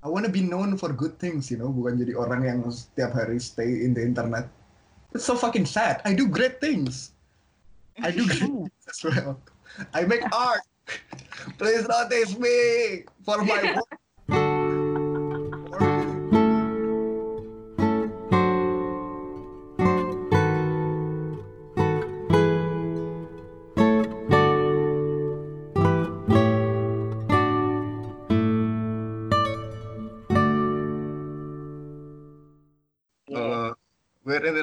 [0.00, 3.36] I wanna be known for good things, you know, bukan jadi orang yang setiap hari
[3.36, 4.48] stay in the internet.
[5.12, 6.00] It's so fucking sad.
[6.08, 7.12] I do great things.
[8.00, 9.36] I do great things as well.
[9.92, 10.64] I make art.
[11.60, 13.99] Please notice me for my work.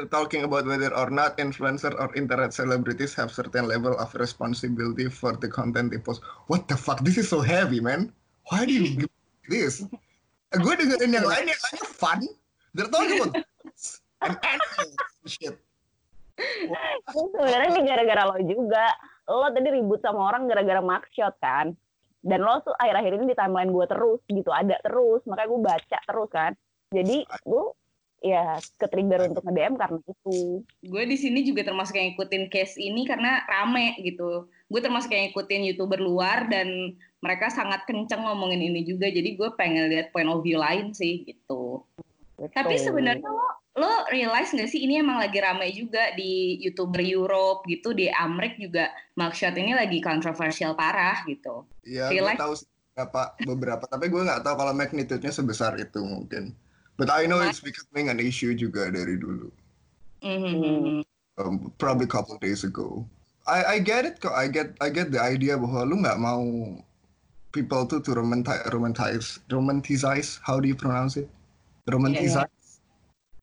[0.08, 5.36] Talking about whether or not influencer or internet celebrities have certain level of responsibility for
[5.36, 6.24] the content they post.
[6.48, 7.04] What the fuck?
[7.04, 8.12] This is so heavy, man.
[8.50, 9.14] Why do you give
[9.48, 9.84] this?
[10.56, 12.24] Gue dengerin yang lain yang lainnya fun.
[12.72, 13.44] They're talking about
[14.24, 14.88] and animal
[15.28, 15.56] shit.
[17.12, 18.86] Sebenarnya ini gara-gara lo juga.
[19.28, 21.74] Lo tadi ribut sama orang gara-gara mugshot kan.
[22.24, 25.22] Dan lo tuh akhir-akhir ini di timeline gue terus gitu, ada terus.
[25.28, 26.52] Makanya gue baca terus kan.
[26.94, 27.64] Jadi gue
[28.22, 30.66] ya ke-trigger untuk nge-DM karena itu.
[30.66, 34.50] gue di sini juga termasuk yang ikutin case ini karena rame gitu.
[34.68, 39.10] Gue termasuk yang ikutin youtuber luar dan mereka sangat kenceng ngomongin ini juga.
[39.10, 41.86] Jadi gue pengen lihat point of view lain sih gitu.
[42.38, 42.86] Tapi Betul.
[42.86, 43.48] sebenarnya lo
[43.78, 48.58] lo realize nggak sih ini emang lagi rame juga di youtuber Europe gitu di Amrik
[48.58, 51.70] juga mugshot ini lagi kontroversial parah gitu.
[51.86, 52.54] Ya, Feel gue tahu
[52.98, 56.58] beberapa, beberapa, tapi gue nggak tahu kalau magnitude-nya sebesar itu mungkin.
[56.98, 59.54] But I know it's becoming an issue juga dari dulu.
[60.26, 61.06] Mhm.
[61.38, 63.06] um, probably a couple of days ago.
[63.48, 64.34] I I get it kok.
[64.34, 66.44] I get I get the idea bahwa lu nggak mau
[67.56, 70.42] people tuh to romanti romanticize romanticize.
[70.44, 71.30] How do you pronounce it?
[71.88, 72.84] Romanticize.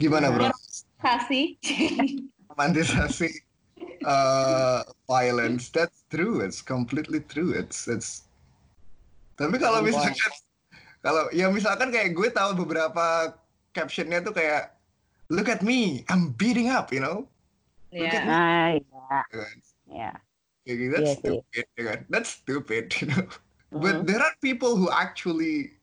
[0.03, 0.53] Gimana bro?
[1.01, 1.57] Kasih.
[2.53, 3.31] Romantisasi
[4.05, 5.73] uh, violence.
[5.73, 6.45] That's true.
[6.45, 7.57] It's completely true.
[7.57, 8.29] It's it's.
[9.41, 10.33] Tapi kalau misalkan
[11.01, 13.33] kalau ya misalkan kayak gue tahu beberapa
[13.75, 14.73] captionnya tuh kayak
[15.29, 17.27] look at me, I'm beating up, you know.
[17.91, 18.23] Ya.
[18.23, 19.19] Nah, iya.
[19.31, 19.57] Kan?
[19.91, 20.11] Ya.
[20.65, 21.21] Kayak gitu, that's Iya sih.
[21.21, 21.99] stupid, ya kan?
[22.09, 23.25] That's stupid, you know.
[23.75, 23.83] Mhm.
[23.83, 25.75] But there are people who actually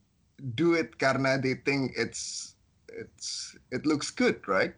[0.56, 2.56] do it karena they think it's
[2.90, 4.74] it's it looks good, right?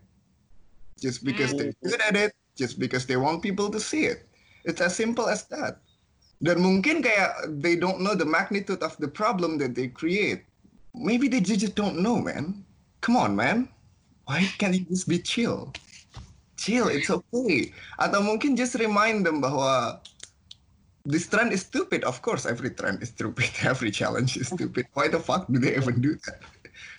[1.02, 4.26] Just because they're good at it, just because they want people to see it.
[4.66, 5.84] It's as simple as that.
[6.44, 10.44] Dan mungkin kayak they don't know the magnitude of the problem that they create.
[10.94, 12.64] Maybe they ju- just don't know, man.
[13.04, 13.68] Come on, man.
[14.24, 15.76] Why can't you just be chill?
[16.56, 17.76] Chill, it's okay.
[18.00, 20.00] Atau mungkin just remind them bahwa
[21.04, 22.08] this trend is stupid.
[22.08, 23.52] Of course, every trend is stupid.
[23.68, 24.88] Every challenge is stupid.
[24.96, 26.40] Why the fuck do they even do that?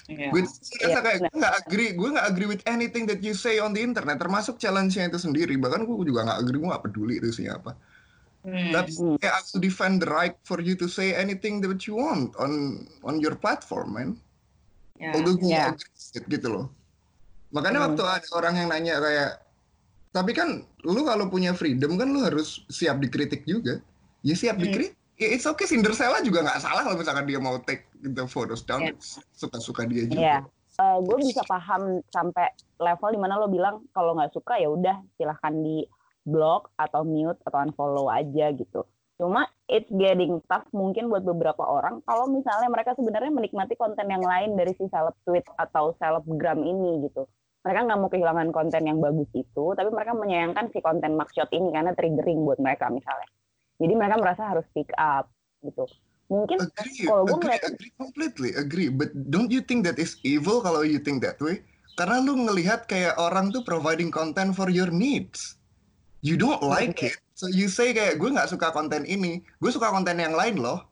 [0.05, 0.29] Iya.
[0.29, 0.45] Gue
[0.85, 3.81] Iya, kayak gue nggak agree, gue nggak agree with anything that you say on the
[3.81, 5.57] internet, termasuk challenge-nya itu sendiri.
[5.57, 7.73] Bahkan gue juga nggak agree, gue nggak peduli itu sih apa.
[8.45, 8.77] Hmm.
[8.77, 8.93] Tapi
[9.25, 13.17] kayak aku defend the right for you to say anything that you want on on
[13.25, 14.11] your platform, man.
[14.95, 15.11] Ya.
[15.11, 15.75] Ya.
[15.75, 16.67] agree with it, gitu loh.
[17.51, 17.87] Makanya Hmm.
[17.93, 19.31] waktu ada orang yang nanya kayak,
[20.11, 23.83] tapi kan lu kalau punya freedom kan lu harus siap dikritik juga.
[24.23, 24.65] Ya siap Hmm.
[24.67, 24.99] dikritik.
[25.15, 28.83] Ya, it's okay, Cinderella juga nggak salah kalau misalkan dia mau take the photos down.
[28.83, 28.95] Ya.
[29.31, 30.19] Suka-suka dia juga.
[30.19, 30.39] Iya.
[30.75, 32.51] Eh, gue bisa paham sampai
[32.83, 35.87] level di mana lo bilang kalau nggak suka ya udah silahkan di
[36.27, 38.83] block atau mute atau unfollow aja gitu.
[39.25, 44.21] Cuma it's getting tough mungkin buat beberapa orang kalau misalnya mereka sebenarnya menikmati konten yang
[44.21, 47.25] lain dari si seleb tweet atau selebgram ini gitu.
[47.65, 51.73] Mereka nggak mau kehilangan konten yang bagus itu, tapi mereka menyayangkan si konten mugshot ini
[51.73, 53.25] karena triggering buat mereka misalnya.
[53.81, 55.33] Jadi mereka merasa harus speak up
[55.65, 55.89] gitu.
[56.29, 56.61] Mungkin
[57.09, 58.93] kalau gue agree, ngeliat agree completely, agree.
[58.93, 61.65] But don't you think that is evil kalau you think that way?
[61.97, 65.57] Karena lu ngelihat kayak orang tuh providing content for your needs.
[66.21, 69.91] You don't like it, so you say kayak gue nggak suka konten ini, gue suka
[69.91, 70.87] konten yang lain loh.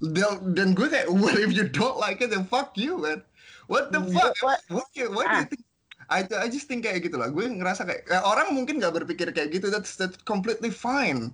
[0.00, 3.22] Dan, dan gue kayak, well if you don't like it, then fuck you, man.
[3.68, 4.36] What the fuck?
[4.42, 5.48] What- What, what do you Ah.
[5.48, 5.64] think?
[6.12, 7.32] I, I just think kayak gitu lah.
[7.32, 9.72] Gue ngerasa kayak, kayak orang mungkin nggak berpikir kayak gitu.
[9.72, 11.32] That's that's completely fine.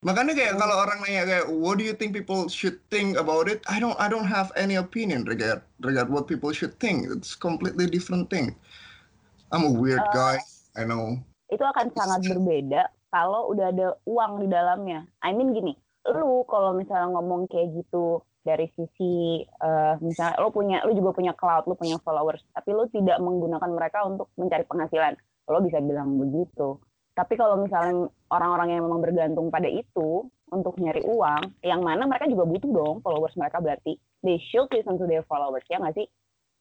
[0.00, 3.60] Makanya kayak kalau orang nanya kayak what do you think people should think about it?
[3.68, 7.04] I don't I don't have any opinion regard regard what people should think.
[7.12, 8.56] It's completely different thing.
[9.52, 10.36] I'm a weird Uh, guy.
[10.72, 11.20] I know.
[11.52, 15.04] itu akan sangat berbeda kalau udah ada uang di dalamnya.
[15.24, 15.72] I mean gini,
[16.08, 21.32] lu kalau misalnya ngomong kayak gitu dari sisi eh, misalnya lu punya lu juga punya
[21.36, 25.14] cloud, lu punya followers, tapi lu tidak menggunakan mereka untuk mencari penghasilan.
[25.48, 26.80] Lo bisa bilang begitu.
[27.18, 32.30] Tapi kalau misalnya orang-orang yang memang bergantung pada itu untuk nyari uang, yang mana mereka
[32.30, 36.06] juga butuh dong followers mereka berarti they should listen to their followers ya nggak sih?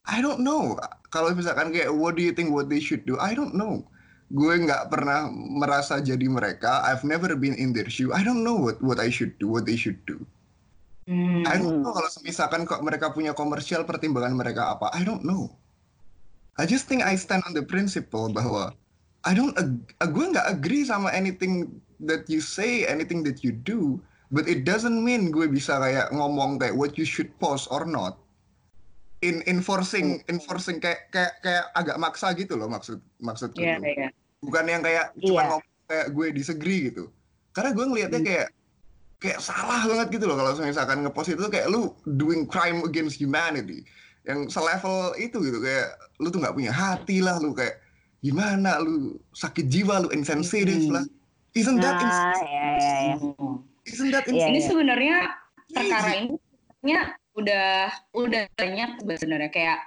[0.07, 0.79] I don't know.
[1.11, 3.19] Kalau misalkan kayak what do you think what they should do?
[3.19, 3.83] I don't know.
[4.27, 6.83] Gue nggak pernah merasa jadi mereka.
[6.83, 8.11] I've never been in their shoe.
[8.11, 10.19] I don't know what what I should do, what they should do.
[11.07, 11.47] Hmm.
[11.47, 14.91] I don't know kalau misalkan kok mereka punya komersial pertimbangan mereka apa.
[14.91, 15.55] I don't know.
[16.59, 18.75] I just think I stand on the principle bahwa
[19.23, 21.71] I don't ag- gue nggak agree sama anything
[22.03, 26.59] that you say, anything that you do, but it doesn't mean gue bisa kayak ngomong
[26.59, 28.19] kayak what you should post or not.
[29.17, 33.57] In enforcing enforcing kayak kayak kayak agak maksa gitu loh maksud maksudku.
[33.57, 33.89] Iya, tuh.
[33.89, 34.09] iya.
[34.39, 35.49] Bukan yang kayak cuma Iya.
[35.49, 37.09] ngomong kayak gue disagree gitu.
[37.49, 38.29] Karena gue ngelihatnya Hmm.
[38.29, 38.47] kayak
[39.17, 43.81] kayak salah banget gitu loh kalau misalkan ngepost itu kayak lu doing crime against humanity
[44.21, 45.89] yang selevel itu gitu kayak
[46.21, 47.81] lu tuh nggak punya hati lah lu kayak
[48.19, 51.01] gimana lu sakit jiwa lu insensitive Hmm.
[51.01, 51.05] lah
[51.57, 53.15] isn't that ya, ya, ya.
[53.17, 53.65] Hmm.
[53.81, 54.67] isn't that Iya, Ini iya.
[54.69, 55.73] sebenarnya crazy?
[55.73, 57.01] perkara ini sebenarnya
[57.37, 59.51] udah udah banyak sebenarnya.
[59.53, 59.79] Kayak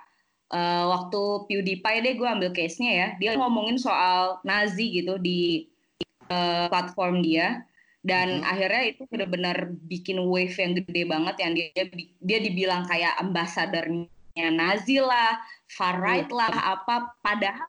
[0.50, 1.20] eh, waktu
[1.50, 5.66] PewDiePie deh gue ambil case-nya ya dia ngomongin soal Nazi gitu di
[6.30, 7.66] eh, platform dia.
[8.00, 8.48] Dan Mhm.
[8.48, 11.84] akhirnya itu benar-benar bikin wave yang gede banget yang dia
[12.24, 15.36] dia dibilang kayak ambasadornya Nazi lah,
[15.68, 17.68] far right lah apa padahal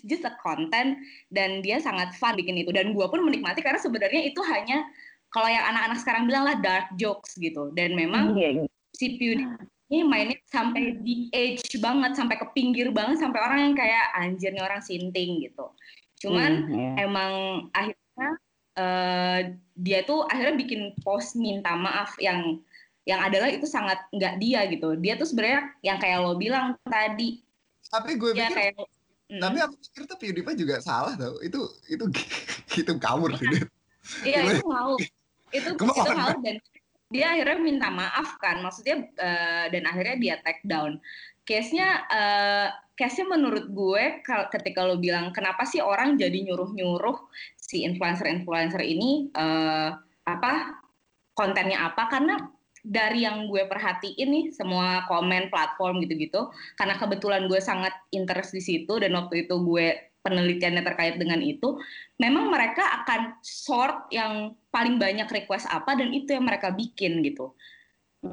[0.00, 0.96] just a content
[1.28, 2.72] dan dia sangat fun bikin itu.
[2.72, 4.86] Dan gue pun menikmati karena sebenarnya itu hanya
[5.28, 7.68] kalau yang anak-anak sekarang bilang lah dark jokes gitu.
[7.76, 8.68] Dan memang Iya, iya.
[8.96, 13.74] Si PewDiePie ini mainnya sampai di edge banget sampai ke pinggir banget sampai orang yang
[13.78, 15.70] kayak anjir nih orang sinting gitu.
[16.18, 16.90] Cuman Hmm, iya.
[17.06, 17.32] emang
[17.70, 18.28] akhirnya
[18.76, 19.40] eh,
[19.78, 22.58] dia tuh akhirnya bikin post minta maaf yang
[23.06, 24.98] yang adalah itu sangat nggak dia gitu.
[24.98, 27.38] Dia tuh sebenarnya yang kayak lo bilang tadi.
[27.86, 28.74] Tapi gue pikir kayak
[29.26, 29.42] Hmm.
[29.42, 31.38] tapi aku pikir tuh PewDiePie juga salah tau.
[31.42, 32.06] Itu itu
[32.82, 33.34] itu kabur.
[33.34, 33.66] Iya.
[34.22, 34.50] Gimana?
[34.54, 34.92] itu mau.
[35.50, 36.56] Itu itu mau dan
[37.06, 40.98] dia akhirnya minta maaf kan maksudnya eh, dan akhirnya dia take down.
[41.46, 42.68] Case-nya eh,
[42.98, 49.90] case-nya menurut gue ketika lo bilang kenapa sih orang jadi nyuruh-nyuruh si influencer-influencer ini eh,
[50.26, 50.52] apa
[51.36, 52.34] kontennya apa karena
[52.86, 58.62] dari yang gue perhatiin nih semua komen platform gitu-gitu karena kebetulan gue sangat interest di
[58.62, 59.86] situ dan waktu itu gue
[60.26, 61.78] penelitiannya terkait dengan itu
[62.18, 67.54] memang mereka akan sort yang paling banyak request apa dan itu yang mereka bikin gitu.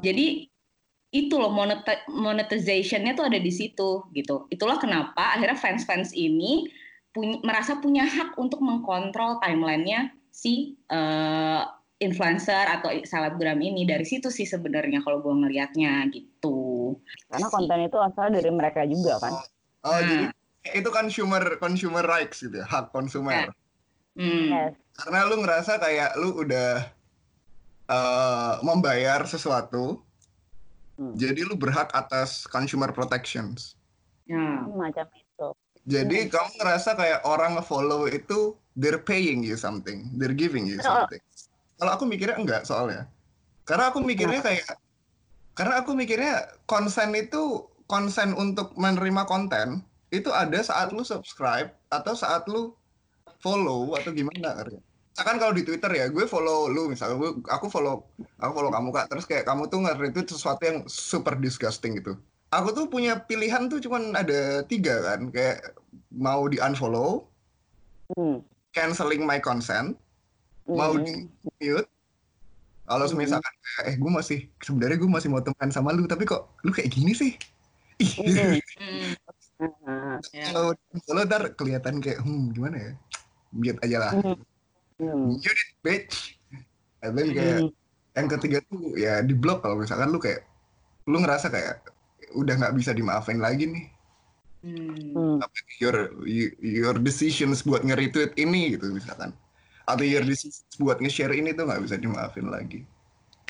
[0.02, 0.50] Jadi
[1.14, 4.50] itu loh monet- monetization-nya tuh ada di situ gitu.
[4.50, 6.66] Itulah kenapa akhirnya fans-fans ini
[7.14, 11.62] punya, merasa punya hak untuk mengkontrol timelinenya si eh,
[12.02, 16.98] influencer atau selebgram ini dari situ sih sebenarnya kalau gue ngelihatnya gitu.
[17.30, 19.32] Karena konten itu asal dari mereka juga kan.
[19.86, 20.00] oh Nah.
[20.02, 20.26] jadi
[20.64, 23.52] itu consumer consumer rights gitu ya hak konsumer
[24.14, 24.46] Hmm.
[24.46, 24.78] Yes.
[24.94, 26.86] karena lu ngerasa kayak lu udah
[27.84, 30.00] eh, membayar sesuatu
[30.94, 31.10] Hmm.
[31.12, 33.74] jadi lu berhak atas consumer protections
[34.24, 34.40] Ya.
[34.64, 35.48] Macam itu.
[35.84, 40.86] jadi kamu ngerasa kayak orang nge-follow itu they're paying you something they're giving you Oh.
[41.04, 41.20] something
[41.76, 43.04] kalau aku mikirnya enggak soalnya
[43.66, 44.64] karena aku mikirnya kayak
[45.52, 46.34] karena aku mikirnya
[46.64, 49.82] konsen itu konsen untuk menerima konten
[50.14, 52.74] itu ada saat lu subscribe atau saat lu
[53.42, 54.78] follow atau gimana kerja.
[55.14, 58.02] Misalkan kalau di Twitter ya, gue follow lu misalnya gue aku follow
[58.38, 62.18] aku follow kamu Kak, terus kayak kamu tuh nge-retweet sesuatu yang super disgusting gitu.
[62.50, 65.74] Aku tuh punya pilihan tuh cuman ada tiga kan, kayak
[66.14, 67.26] mau di unfollow,
[68.14, 68.42] Hmm.
[68.74, 69.94] canceling my consent,
[70.66, 71.06] mau Hmm.
[71.06, 71.14] di
[71.62, 71.86] mute.
[72.84, 73.16] Kalau Hmm.
[73.16, 76.70] misalkan kayak, eh gue masih sebenarnya gue masih mau teman sama lu, tapi kok lu
[76.74, 77.32] kayak gini sih?
[78.02, 79.14] Ih, Hmm.
[79.58, 79.70] Hmm.
[79.86, 80.16] Hmm.
[80.34, 80.50] Ya.
[81.06, 82.92] kalau ntar kelihatan kayak hmm gimana ya?
[83.54, 84.12] Mute aja lah.
[84.18, 84.36] Hmm.
[84.98, 85.38] Hmm.
[85.38, 86.16] Mute it, bitch.
[87.00, 87.70] And then kayak Hmm.
[88.14, 90.42] yang ketiga tuh ya di blok kalau misalkan lu kayak
[91.06, 91.82] lu ngerasa kayak
[92.34, 93.86] udah nggak bisa dimaafin lagi nih
[94.64, 94.96] Hmm.
[95.12, 95.36] Hmm.
[95.44, 99.36] Apa your you- your decisions buat nge-retweet ini gitu misalkan
[99.84, 102.80] atau your decisions buat nge-share ini tuh nggak bisa dimaafin lagi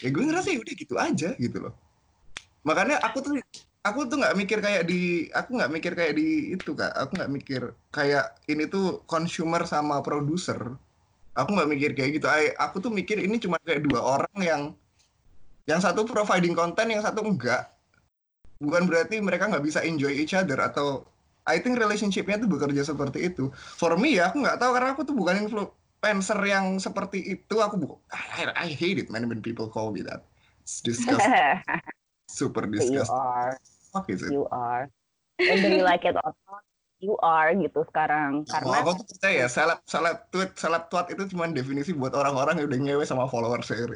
[0.03, 1.71] ya gue ngerasa ya udah gitu aja gitu loh
[2.67, 3.33] makanya aku tuh
[3.85, 7.33] aku tuh nggak mikir kayak di aku nggak mikir kayak di itu kak aku nggak
[7.37, 7.63] mikir
[7.93, 10.57] kayak ini tuh consumer sama produser
[11.37, 14.63] aku nggak mikir kayak gitu I- aku tuh mikir ini cuma kayak dua orang yang
[15.69, 17.73] yang satu providing konten yang satu enggak
[18.61, 21.05] bukan berarti mereka nggak bisa enjoy each other atau
[21.45, 23.53] I think relationship-nya tuh bekerja seperti itu.
[23.77, 27.61] For me ya, aku nggak tahu karena aku tuh bukan influencer yang seperti itu.
[27.61, 30.25] Aku bu I, I hate it man when people call me that.
[30.65, 31.29] It's disgusting,
[32.33, 33.13] super you disgusting.
[33.13, 33.61] are,
[33.95, 34.35] Fuck is it?
[34.35, 34.91] you are.
[35.39, 36.67] Whether you like it or not,
[36.99, 38.43] you are gitu sekarang.
[38.51, 42.59] Nah, Karena aku tuh percaya seleb seleb tweet seleb tweet itu cuma definisi buat orang-orang
[42.59, 43.87] yang udah ngewe sama follower saya.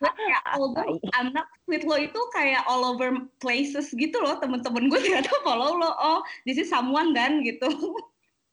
[0.00, 5.00] kayak although I'm not with lo itu kayak all over places gitu loh temen-temen gue
[5.00, 7.68] ternyata follow lo oh this is someone kan gitu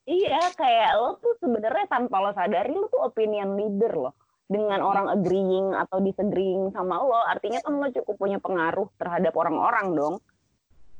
[0.08, 4.16] Iya, kayak lo tuh sebenarnya tanpa lo sadari lo tuh opinion leader loh.
[4.48, 9.94] Dengan orang agreeing atau disagreeing sama lo, artinya kan lo cukup punya pengaruh terhadap orang-orang
[9.94, 10.16] dong.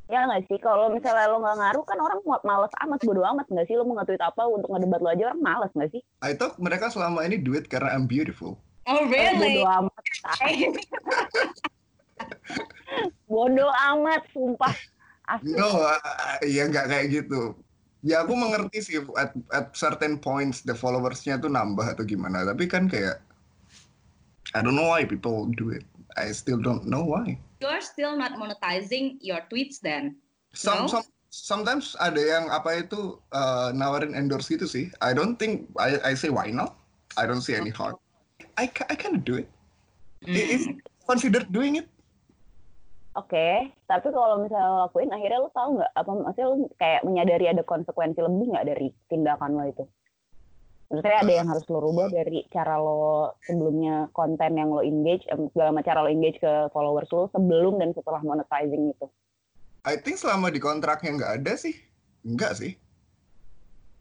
[0.08, 3.68] Ya nggak sih, kalau misalnya lo nggak ngaruh kan orang males amat, bodo amat nggak
[3.68, 3.76] sih?
[3.76, 6.02] Lo mau nge-tweet apa untuk ngedebat lo aja orang males nggak sih?
[6.24, 8.60] I thought mereka selama ini duit karena I'm beautiful.
[8.88, 9.64] Oh really?
[9.64, 10.04] Bodo amat.
[13.32, 14.76] bodo amat, sumpah.
[15.28, 15.60] Asli.
[15.60, 15.92] No, uh,
[16.48, 17.52] ya nggak kayak gitu.
[18.00, 22.48] Ya aku mengerti sih at, at certain points the followersnya tuh nambah atau gimana.
[22.48, 23.20] Tapi kan kayak
[24.56, 25.84] I don't know why people do it.
[26.16, 27.38] I still don't know why.
[27.60, 30.16] You're still not monetizing your tweets then?
[30.54, 30.88] Some, no?
[30.88, 34.90] some sometimes ada yang apa itu uh, nawarin endorse gitu sih.
[35.04, 36.74] I don't think I I say why not.
[37.20, 37.98] I don't see any harm.
[38.58, 39.50] I I can do it.
[40.26, 40.34] Mm.
[40.34, 40.66] Is
[41.06, 41.88] considered doing it.
[43.18, 43.74] Oke, okay.
[43.90, 47.64] tapi kalau misalnya lo lakuin, akhirnya lo tahu nggak apa maksudnya lo kayak menyadari ada
[47.66, 49.84] konsekuensi lebih nggak dari tindakan lo itu?
[50.88, 55.76] Maksudnya ada yang harus lo rubah dari cara lo sebelumnya konten yang lo engage, segala
[55.76, 59.08] macam cara lo engage ke followers lo sebelum dan setelah monetizing itu?
[59.84, 61.76] I think selama di kontraknya nggak ada sih,
[62.24, 62.72] nggak sih.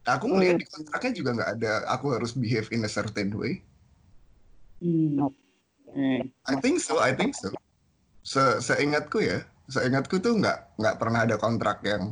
[0.07, 0.63] Aku melihat hmm.
[0.63, 1.73] di kontraknya juga nggak ada.
[1.99, 3.67] Aku harus behave in a certain way.
[4.79, 5.27] Hmm.
[6.47, 7.51] I think so, I think so
[8.27, 9.39] se seingatku ya
[9.71, 12.11] seingatku tuh nggak nggak pernah ada kontrak yang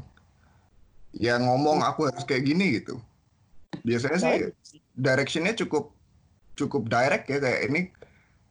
[1.11, 3.03] yang ngomong aku harus kayak gini gitu
[3.85, 5.93] biasanya sih directionnya cukup
[6.57, 7.81] cukup direct ya kayak ini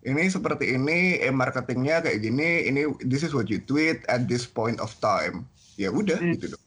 [0.03, 4.45] ini seperti ini eh marketingnya kayak gini ini this is what you tweet at this
[4.45, 5.47] point of time
[5.79, 6.37] ya udah hmm.
[6.37, 6.63] gitu dong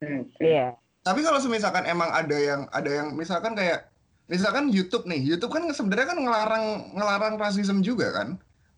[0.00, 0.68] iya yeah.
[1.02, 3.90] tapi kalau misalkan emang ada yang ada yang misalkan kayak
[4.30, 8.28] misalkan YouTube nih YouTube kan sebenarnya kan ngelarang ngelarang rasisme juga kan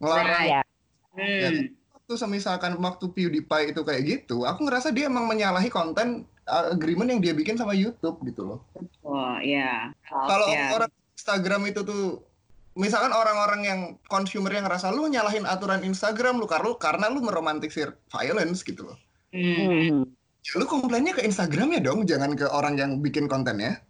[0.02, 0.64] ngelarang yeah.
[1.18, 1.50] Ya, hmm.
[1.50, 1.79] waktu
[2.14, 7.20] semisalkan waktu PewDiePie itu kayak gitu, aku ngerasa dia emang menyalahi konten uh, agreement yang
[7.22, 8.60] dia bikin sama YouTube gitu loh.
[9.06, 9.94] Oh iya.
[10.06, 10.74] Kalau yeah.
[10.74, 12.24] orang Instagram itu tuh
[12.78, 17.20] misalkan orang-orang yang consumer yang ngerasa lu nyalahin aturan Instagram lu karena lu karena lu
[17.22, 18.98] meromantisir violence gitu loh.
[19.30, 20.06] Hmm.
[20.40, 23.84] Ya, lu komplainnya ke Instagram ya dong, jangan ke orang yang bikin kontennya.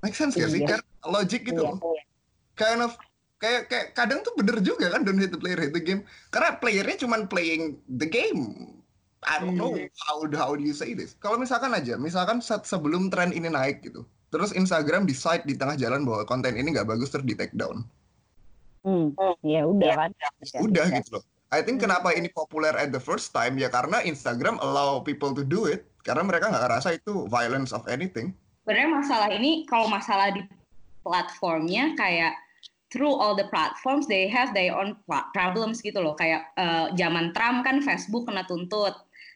[0.00, 0.62] Make sense gak sih?
[0.62, 1.76] Kan logic gitu iya, loh.
[1.78, 2.02] Iya.
[2.54, 2.94] Kind of
[3.42, 6.54] kayak kayak kadang tuh bener juga kan don't hate the player hate the game karena
[6.62, 8.70] playernya cuma playing the game
[9.26, 9.90] I don't know hmm.
[10.06, 13.82] how how do you say this kalau misalkan aja misalkan saat sebelum tren ini naik
[13.82, 17.54] gitu terus Instagram decide di tengah jalan bahwa konten ini nggak bagus terus di take
[17.58, 17.82] down
[18.86, 19.10] hmm.
[19.42, 21.90] ya udah kan ya, udah gitu loh I think hmm.
[21.90, 25.84] kenapa ini populer at the first time ya karena Instagram allow people to do it
[26.06, 28.34] karena mereka nggak ngerasa itu violence of anything.
[28.62, 30.42] Sebenarnya masalah ini kalau masalah di
[31.02, 32.34] platformnya kayak
[32.92, 34.94] through all the platforms they have their own
[35.32, 38.92] problems gitu loh kayak uh, zaman Trump kan Facebook kena tuntut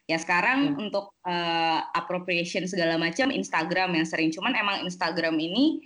[0.06, 0.84] ya sekarang hmm.
[0.86, 5.82] untuk uh, appropriation segala macam Instagram yang sering cuman emang Instagram ini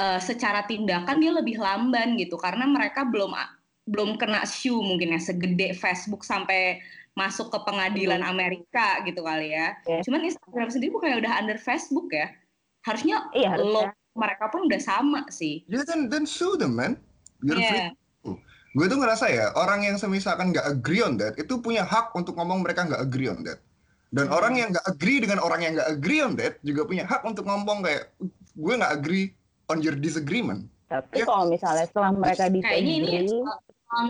[0.00, 3.36] uh, secara tindakan dia lebih lamban gitu karena mereka belum
[3.84, 6.80] belum kena shoe mungkin ya segede Facebook sampai
[7.14, 8.32] masuk ke pengadilan hmm.
[8.32, 9.78] Amerika gitu kali ya.
[9.86, 10.02] Yeah.
[10.02, 12.34] Cuman Instagram sendiri bukannya udah under Facebook ya?
[12.82, 15.66] Harusnya iya, harusnya mereka pun udah sama sih.
[15.66, 16.96] Ya yeah, then then sue them man.
[17.42, 17.92] You're yeah.
[18.22, 18.38] free.
[18.74, 22.34] Gue tuh ngerasa ya orang yang semisalkan nggak agree on that itu punya hak untuk
[22.34, 23.62] ngomong mereka nggak agree on that.
[24.10, 24.34] Dan hmm.
[24.34, 27.46] orang yang nggak agree dengan orang yang nggak agree on that juga punya hak untuk
[27.46, 28.10] ngomong kayak
[28.54, 29.30] gue nggak agree
[29.70, 30.66] on your disagreement.
[30.90, 31.26] Tapi ya.
[31.26, 33.26] kalau misalnya setelah mereka disagree, ini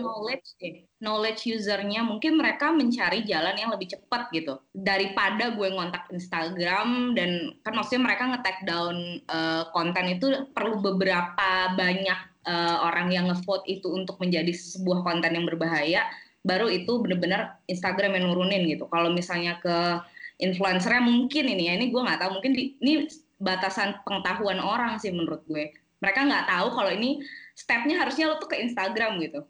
[0.01, 4.57] knowledge deh knowledge usernya mungkin mereka mencari jalan yang lebih cepat gitu.
[4.73, 11.77] Daripada gue ngontak Instagram dan kan maksudnya mereka nge-tag down uh, konten itu perlu beberapa
[11.77, 16.09] banyak uh, orang yang ngevote itu untuk menjadi sebuah konten yang berbahaya
[16.41, 18.89] baru itu benar-benar Instagram yang nurunin gitu.
[18.89, 20.01] Kalau misalnya ke
[20.41, 23.05] influencernya mungkin ini ya ini gue nggak tahu mungkin di, ini
[23.37, 25.69] batasan pengetahuan orang sih menurut gue.
[26.01, 27.21] Mereka nggak tahu kalau ini
[27.55, 29.47] stepnya harusnya lo tuh ke Instagram gitu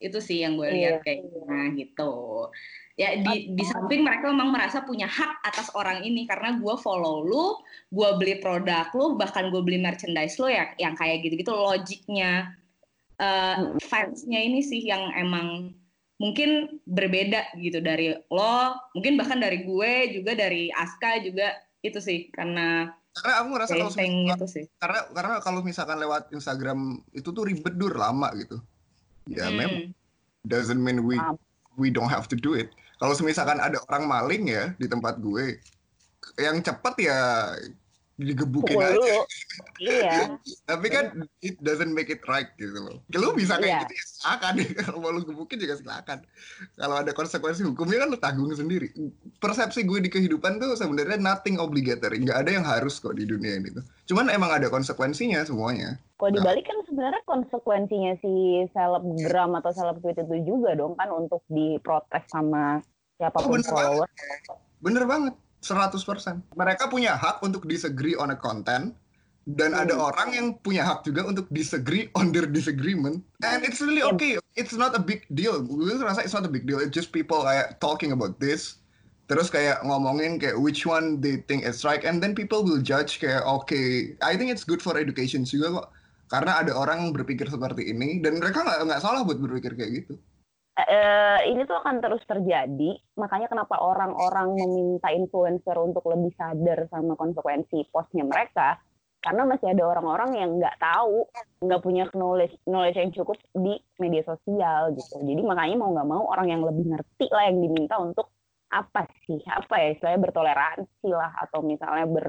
[0.00, 1.04] itu sih yang gue lihat iya.
[1.04, 2.12] kayak nah gitu.
[2.96, 7.24] Ya di di samping mereka memang merasa punya hak atas orang ini karena gue follow
[7.24, 7.46] lu
[7.92, 12.52] gue beli produk lu bahkan gue beli merchandise lu ya yang kayak gitu gitu logiknya
[13.16, 15.72] uh, fansnya ini sih yang emang
[16.20, 22.28] mungkin berbeda gitu dari lo mungkin bahkan dari gue juga dari Aska juga itu sih.
[22.28, 24.64] Karena karena aku ngerasa kalau itu sih.
[24.78, 28.62] karena karena kalau misalkan lewat Instagram itu tuh ribet dur lama gitu
[29.28, 29.56] ya hmm.
[29.56, 29.84] memang
[30.46, 31.20] doesn't mean we
[31.76, 35.60] we don't have to do it kalau misalkan ada orang maling ya di tempat gue
[36.36, 37.18] yang cepat ya
[38.20, 39.16] digebukin Pukul aja.
[39.80, 40.36] Iya.
[40.68, 43.00] Tapi kan it doesn't make it right gitu loh.
[43.16, 43.64] Lu bisa Iya.
[43.64, 44.52] kayak gitu ya silakan.
[44.84, 46.18] Kalau mau lu gebukin juga silakan.
[46.76, 48.92] Kalau ada konsekuensi hukumnya kan lu tanggung sendiri.
[49.40, 52.20] Persepsi gue di kehidupan tuh sebenarnya nothing obligatory.
[52.20, 53.84] Nggak ada yang harus kok di dunia ini tuh.
[54.12, 55.96] Cuman emang ada konsekuensinya semuanya.
[56.20, 56.44] Kalau Nah.
[56.44, 58.32] dibalik kan sebenarnya konsekuensinya si
[58.76, 62.84] selebgram atau seleb tweet itu juga dong kan untuk diprotes sama
[63.16, 64.08] siapa pun Oh, bener follower.
[64.78, 65.34] Bener banget.
[65.60, 66.44] 100%.
[66.52, 68.92] Mereka punya hak untuk disagree on a content
[69.44, 70.08] dan ada Hmm.
[70.08, 73.24] orang yang punya hak juga untuk disagree on their disagreement.
[73.40, 74.16] And it's really Yep.
[74.16, 74.32] okay.
[74.56, 75.56] It's not a big deal.
[75.58, 76.80] Gue rasa it's not a big deal.
[76.80, 78.80] It's just people kayak talking about this.
[79.24, 82.04] Terus kayak ngomongin kayak which one they think is right.
[82.04, 84.12] And then people will judge kayak okay.
[84.20, 85.88] I think it's good for education juga kok.
[86.30, 90.14] Karena ada orang berpikir seperti ini dan mereka nggak nggak salah buat berpikir kayak gitu.
[90.78, 92.96] Eh, ini tuh akan terus terjadi.
[93.18, 98.78] Makanya kenapa orang-orang meminta influencer untuk lebih sadar sama konsekuensi postnya mereka.
[99.20, 101.28] Karena masih ada orang-orang yang nggak tahu,
[101.60, 105.20] nggak punya knowledge, knowledge yang cukup di media sosial gitu.
[105.20, 108.32] Jadi makanya mau nggak mau orang yang lebih ngerti lah yang diminta untuk
[108.72, 112.26] apa sih, apa ya istilahnya bertoleransi lah atau misalnya ber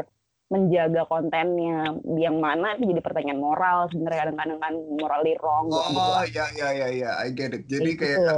[0.52, 5.80] menjaga kontennya yang mana itu jadi pertanyaan moral sebenarnya kadang-kadang kan morally wrong gitu.
[5.96, 7.64] Oh ya ya ya ya, I get it.
[7.72, 8.38] Jadi Kayak kayak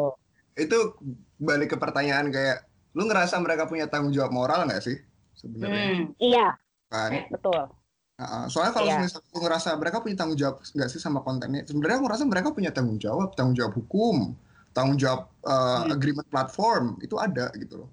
[0.54, 0.78] itu
[1.42, 5.02] balik ke pertanyaan kayak lu ngerasa mereka punya tanggung jawab moral nggak sih
[5.34, 6.02] sebenarnya Hmm.
[6.22, 6.48] Iya,
[6.88, 7.62] kan betul.
[8.14, 9.02] Nah, soalnya kalau Iya.
[9.02, 12.48] misalnya lu ngerasa mereka punya tanggung jawab nggak sih sama kontennya sebenarnya aku ngerasa mereka
[12.54, 14.38] punya tanggung jawab tanggung jawab hukum
[14.70, 15.98] tanggung jawab uh, Hmm.
[15.98, 17.90] agreement platform itu ada gitu loh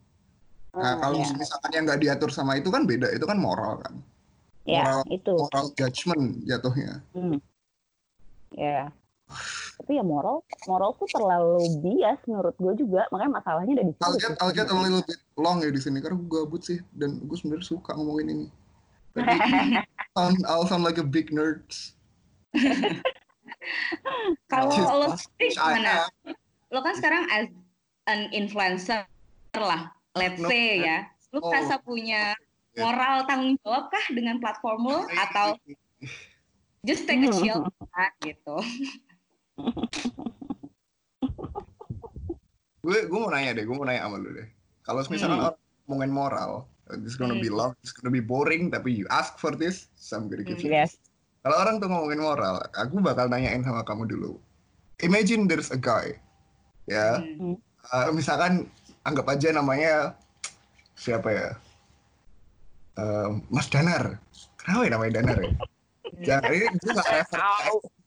[0.70, 1.30] nah Hmm, kalau ya.
[1.34, 3.94] misalkan yang nggak diatur sama itu kan beda itu kan moral kan
[4.62, 5.32] Ya, moral itu.
[5.34, 7.40] moral judgment jatuhnya Hmm.
[8.52, 8.90] Ya.
[9.78, 13.06] Tapi ya moral, moral tuh terlalu bias menurut gue juga.
[13.08, 14.02] Makanya masalahnya ada di situ.
[14.02, 16.82] I'll get, I'll get a little bit long ya di sini karena gue gabut sih
[16.92, 18.46] dan gue sebenarnya suka ngomongin ini.
[19.14, 19.30] Tapi
[20.18, 21.62] sound, I'll sound like a big nerd.
[24.50, 26.10] Kalau lo sendiri gimana?
[26.26, 26.34] am.
[26.70, 27.46] Lo kan sekarang as
[28.06, 29.06] an influencer
[29.54, 30.48] lah, let's No.
[30.50, 31.06] say ya.
[31.30, 31.50] Lo Oh.
[31.50, 32.34] merasa punya
[32.70, 32.86] Yeah.
[32.86, 35.58] moral tanggung jawab kah dengan platform lo atau
[36.86, 38.56] just take a chill ah, gitu?
[42.80, 44.48] gue gue mau nanya deh, gue mau nanya sama lu deh.
[44.86, 45.46] Kalau misalkan Hmm.
[45.52, 46.50] orang ngomongin moral,
[47.04, 47.58] it's gonna be Hmm.
[47.58, 50.72] long, it's gonna be boring, tapi you ask for this, so I'm gonna give you.
[50.72, 50.96] Yes.
[51.44, 54.40] Kalau orang tuh ngomongin moral, aku bakal nanyain sama kamu dulu.
[55.00, 56.16] Imagine there's a guy,
[56.88, 57.56] ya, Hmm.
[57.92, 58.68] uh, misalkan
[59.10, 60.14] anggap aja namanya
[60.94, 61.48] siapa ya,
[63.00, 64.20] Uh, Mas Danar.
[64.60, 65.50] Kenapa ya namanya Danar ya?
[66.20, 67.40] Jangan ini gue nggak refer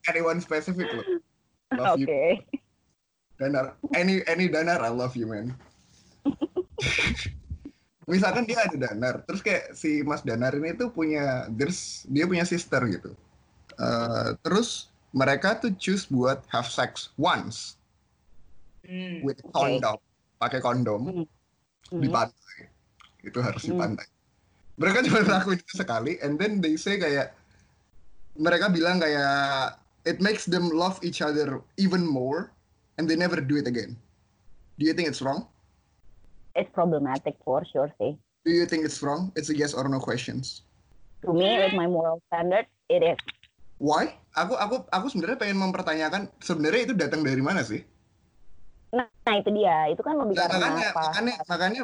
[0.06, 1.02] anyone specific loh.
[1.02, 1.82] Oke.
[1.82, 2.08] Love you,
[3.42, 3.74] Danar.
[3.98, 5.58] Any any Danar, I love you man.
[8.12, 12.44] Misalkan dia ada Danar, terus kayak si Mas Danar ini tuh punya, there's, dia punya
[12.46, 13.16] sister gitu.
[13.80, 17.80] Uh, terus mereka tuh choose buat have sex once
[18.84, 19.24] Hmm.
[19.24, 19.96] with condom,
[20.44, 21.24] pakai kondom
[21.96, 22.12] di Hmm.
[22.12, 22.60] pantai.
[23.24, 23.80] Itu harus di Hmm.
[23.80, 24.08] pantai.
[24.76, 27.32] Mereka cuma lakuin itu sekali, and then they say kayak
[28.36, 32.52] mereka bilang kayak it makes them love each other even more,
[33.00, 33.96] and they never do it again.
[34.76, 35.48] Do you think it's wrong?
[36.58, 38.18] It's problematic for sure sih.
[38.44, 39.32] Do you think it's wrong?
[39.38, 40.68] It's a yes or no questions.
[41.24, 43.22] To me, with my moral standard, it is.
[43.80, 44.20] Why?
[44.36, 47.86] Aku aku aku sebenarnya pengen mempertanyakan sebenarnya itu datang dari mana sih?
[48.94, 49.90] Nah, nah, itu dia.
[49.90, 51.02] Itu kan lebih Nah, karena makanya, apa?
[51.02, 51.82] makanya makanya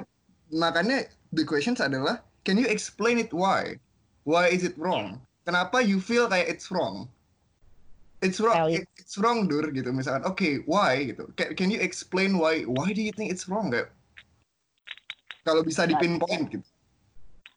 [0.54, 0.98] makanya
[1.34, 3.76] the questions adalah can you explain it why?
[4.30, 5.17] Why is it wrong?
[5.41, 7.10] Kenapa you feel kayak it's wrong?
[8.22, 8.69] It's wrong.
[8.69, 9.65] It- It's wrong, Dur.
[9.74, 10.22] Gitu misalkan.
[10.30, 11.10] Oke, why?
[11.10, 11.26] Gitu.
[11.34, 12.62] Can, can you explain why?
[12.69, 13.74] Why do you think it's wrong?
[13.74, 13.89] Kayak
[15.41, 16.67] kalau bisa di pinpoint gitu.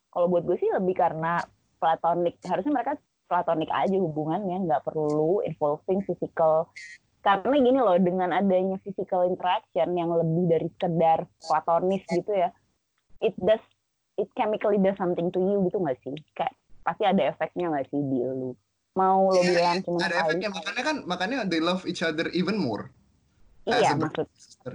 [0.09, 1.45] Kalau buat gue sih lebih karena
[1.77, 2.41] platonik.
[2.49, 2.97] Harusnya mereka
[3.29, 6.73] platonik aja hubungannya, nggak perlu involving physical.
[7.23, 12.51] Karena gini loh, dengan adanya physical interaction yang lebih dari sekedar platonis gitu ya,
[13.23, 13.63] it does,
[14.19, 16.15] it chemically does something to you gitu nggak sih?
[16.35, 18.59] Kayak pasti ada efeknya nggak sih di lu?
[18.99, 20.49] Mau lo Iya, bilang cuma Ada efeknya.
[20.51, 22.91] Makanya kan makanya they love each other even more.
[23.71, 24.27] iya maksud.
[24.35, 24.75] sister.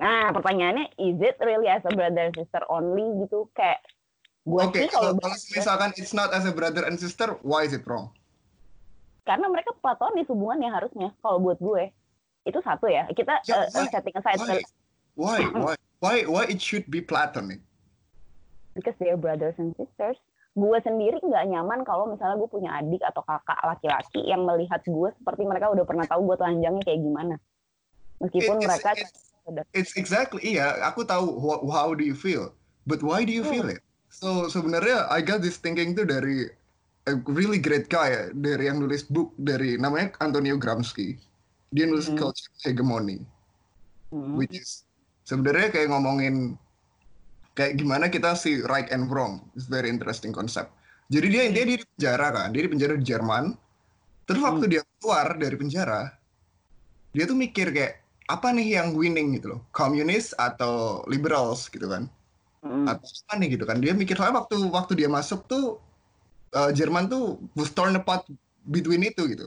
[0.00, 3.52] Nah pertanyaannya, is it really as a brother and sister only gitu?
[3.52, 3.84] Kayak
[4.48, 5.12] gue Oke, sih kalau
[5.52, 8.08] misalkan it's not as a brother and sister, why is it wrong?
[9.30, 11.94] Karena mereka platonis hubungannya harusnya kalau buat gue
[12.42, 13.86] itu satu ya kita Ya, uh, why?
[13.88, 14.58] setting aside Why?
[15.14, 15.40] Why?
[15.54, 15.74] Why?
[16.00, 16.16] Why?
[16.26, 17.62] Why it should be platonic?
[18.70, 20.14] because they're brothers and sisters
[20.54, 25.10] gue sendiri nggak nyaman kalau misalnya gue punya adik atau kakak laki-laki yang melihat gue
[25.14, 27.34] seperti mereka udah pernah tahu gue telanjangnya kayak gimana
[28.18, 29.28] meskipun It's- mereka it's-
[29.74, 30.78] It's exactly iya.
[30.86, 32.54] Aku tahu wh- how do you feel,
[32.86, 33.74] but why do you feel Hmm.
[33.74, 33.82] it?
[34.06, 36.46] So sebenarnya I got this thinking tuh dari
[37.08, 41.16] a really great guy ya, dari yang nulis book dari namanya Antonio Gramsci.
[41.70, 42.18] Dia nulis Hmm.
[42.18, 43.22] Culture Hegemony,
[44.10, 44.36] Hmm.
[44.36, 44.84] which is
[45.24, 46.58] sebenarnya kayak ngomongin
[47.54, 49.46] kayak gimana kita see right and wrong.
[49.54, 50.74] It's very interesting concept.
[51.10, 53.44] Jadi dia intinya dia di penjara kan, dia di penjara di Jerman.
[54.26, 56.14] Terus waktu dia keluar dari penjara,
[57.10, 57.98] dia tuh mikir kayak
[58.30, 62.06] apa nih yang winning gitu loh, komunis atau liberals gitu kan?
[62.60, 62.84] Hmm.
[62.84, 65.80] atau apa nih gitu kan dia mikir soalnya waktu waktu dia masuk tuh
[66.54, 68.26] eh, Jerman tuh was torn apart
[68.66, 69.46] between itu gitu.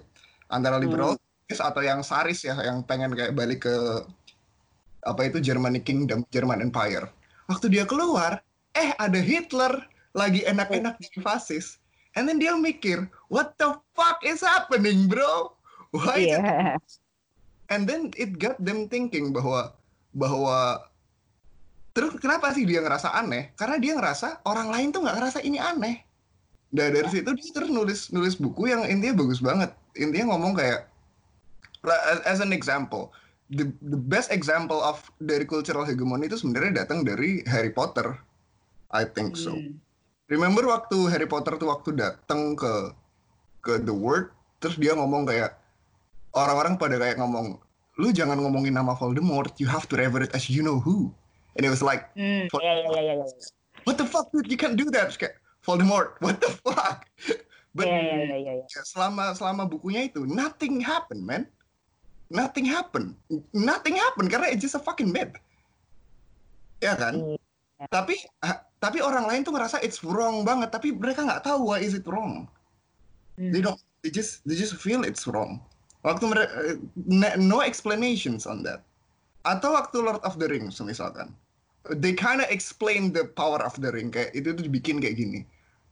[0.49, 1.17] Antara liberal
[1.53, 3.75] atau yang saris ya yang pengen kayak balik ke
[5.03, 7.11] apa itu Germany Kingdom German Empire.
[7.51, 8.41] Waktu dia keluar
[8.73, 9.85] eh ada Hitler
[10.15, 11.77] lagi enak-enak jadi fasis.
[12.13, 15.53] And then dia mikir what the fuck is happening bro?
[15.93, 16.37] Why Iya.
[17.69, 19.77] and then it got them thinking bahwa
[20.13, 20.89] bahwa
[21.93, 23.53] terus kenapa sih dia ngerasa aneh?
[23.53, 26.01] Karena dia ngerasa orang lain tuh nggak ngerasa ini aneh
[26.73, 30.89] dan dari situ dia terus nulis nulis buku yang intinya bagus banget intinya ngomong kayak
[32.25, 33.13] as, an example
[33.53, 38.17] the the best example of dari cultural hegemony itu sebenarnya datang dari Harry Potter
[38.89, 39.77] I think so Hmm.
[40.25, 42.89] remember waktu Harry Potter tuh waktu datang ke
[43.61, 45.53] ke the world terus dia ngomong kayak
[46.33, 47.61] orang-orang pada kayak ngomong
[48.01, 51.13] lu jangan ngomongin nama Voldemort you have to refer it as you know who
[51.53, 52.49] and it was like Hmm.
[52.49, 53.25] Iya iya iya iya.
[53.85, 57.07] what the fuck dude you can't do that kayak Voldemort what the fuck?
[57.73, 58.65] But Iya iya iya iya.
[58.69, 61.49] ya, selama selama bukunya itu nothing happened man.
[62.29, 63.17] Nothing happened.
[63.53, 65.33] Nothing happened karena it's just a fucking myth.
[66.81, 67.17] Ya kan?
[67.17, 67.41] Iya.
[67.91, 68.15] tapi
[68.79, 72.07] tapi orang lain tuh ngerasa it's wrong banget tapi mereka nggak tahu why is it
[72.07, 72.47] wrong.
[73.35, 73.49] Hmm.
[73.49, 75.59] they don't they just they just feel it's wrong.
[76.05, 76.53] Waktu mereka
[77.39, 78.85] no explanations on that.
[79.43, 81.35] Atau waktu Lord of the Rings misalkan
[81.99, 85.43] they kinda explain the power of the ring kayak itu tuh dibikin kayak gini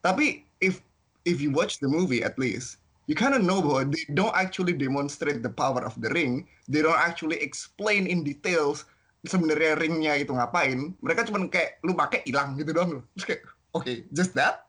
[0.05, 0.79] tapi if
[1.27, 5.43] if you watch the movie at least you kinda know bahwa they don't actually demonstrate
[5.43, 8.87] the power of the ring they don't actually explain in details
[9.27, 13.41] sebenarnya ringnya itu ngapain mereka cuma kayak lu pakai hilang gitu doang terus kayak
[13.75, 14.65] oke just that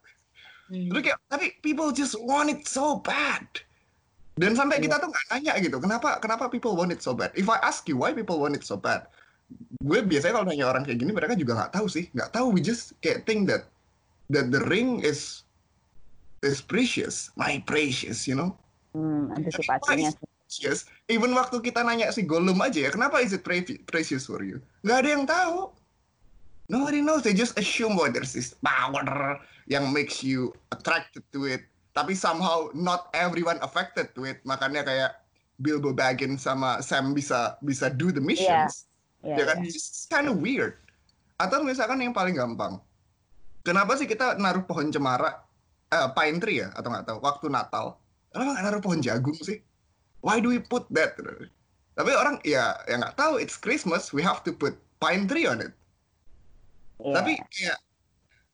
[0.73, 0.89] Hmm.
[0.89, 3.45] Terus kayak, tapi people just want it so bad.
[4.41, 7.29] Dan sampai kita tuh nggak nanya gitu, kenapa kenapa people want it so bad?
[7.37, 9.05] If I ask you why people want it so bad,
[9.83, 12.55] gue biasanya kalau nanya orang kayak gini mereka juga nggak tahu sih, nggak tahu.
[12.55, 13.69] We just kayak think that
[14.33, 15.45] that the ring is
[16.43, 18.59] is precious, my precious, you know,
[18.93, 20.85] Hmm, antisipasinya precious.
[21.09, 24.61] Even waktu kita nanya si Gollum aja ya, kenapa is it pre- precious for you?
[24.85, 25.73] Nggak ada yang tahu.
[26.69, 27.25] Nobody knows.
[27.25, 31.65] They just assume bahwa there's this power yang makes you attracted to it.
[31.93, 34.41] Tapi somehow not everyone affected to it.
[34.45, 35.12] Makanya kayak
[35.61, 38.88] Bilbo Baggins sama Sam bisa bisa do the missions.
[39.23, 39.57] Iya, Ya kan?
[39.63, 39.71] iya.
[39.71, 40.75] It's kind of weird.
[41.39, 42.79] Atau misalkan yang paling gampang.
[43.63, 45.39] Kenapa sih kita naruh pohon cemara,
[45.89, 47.95] eh, pine tree ya, atau nggak tahu, waktu Natal.
[48.35, 49.63] Kenapa nggak naruh pohon jagung sih?
[50.23, 51.15] Why do we put that?
[51.93, 53.39] Tapi orang ya ya nggak tahu.
[53.39, 55.75] It's Christmas, we have to put pine tree on it.
[56.99, 57.15] Iya.
[57.19, 57.79] Tapi kayak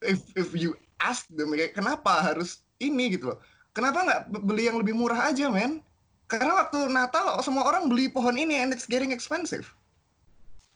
[0.05, 3.39] if if you ask them kayak kenapa harus ini gitu loh.
[3.73, 5.81] Kenapa nggak be- beli yang lebih murah aja, men?
[6.29, 9.73] Karena waktu Natal semua orang beli pohon ini and it's getting expensive.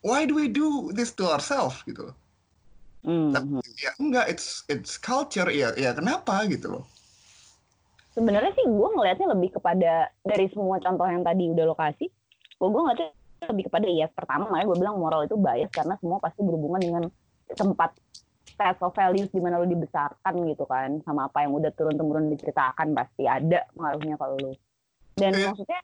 [0.02, 2.16] Why do we do this to ourselves gitu loh?
[3.02, 6.84] Hmm, Tapi ya enggak, it's it's culture ya ya kenapa gitu loh.
[8.12, 12.10] Sebenarnya sih gue ngelihatnya lebih kepada dari semua contoh yang tadi udah lo kasih,
[12.60, 13.08] gue gue ngeliatnya
[13.50, 17.02] lebih kepada iya pertama makanya gue bilang moral itu bias karena semua pasti berhubungan dengan
[17.50, 17.90] tempat
[18.54, 22.30] set of values di mana lo dibesarkan gitu kan sama apa yang udah turun temurun
[22.30, 24.52] diceritakan pasti ada pengaruhnya kalau lo
[25.18, 25.50] dan Iya.
[25.50, 25.80] maksudnya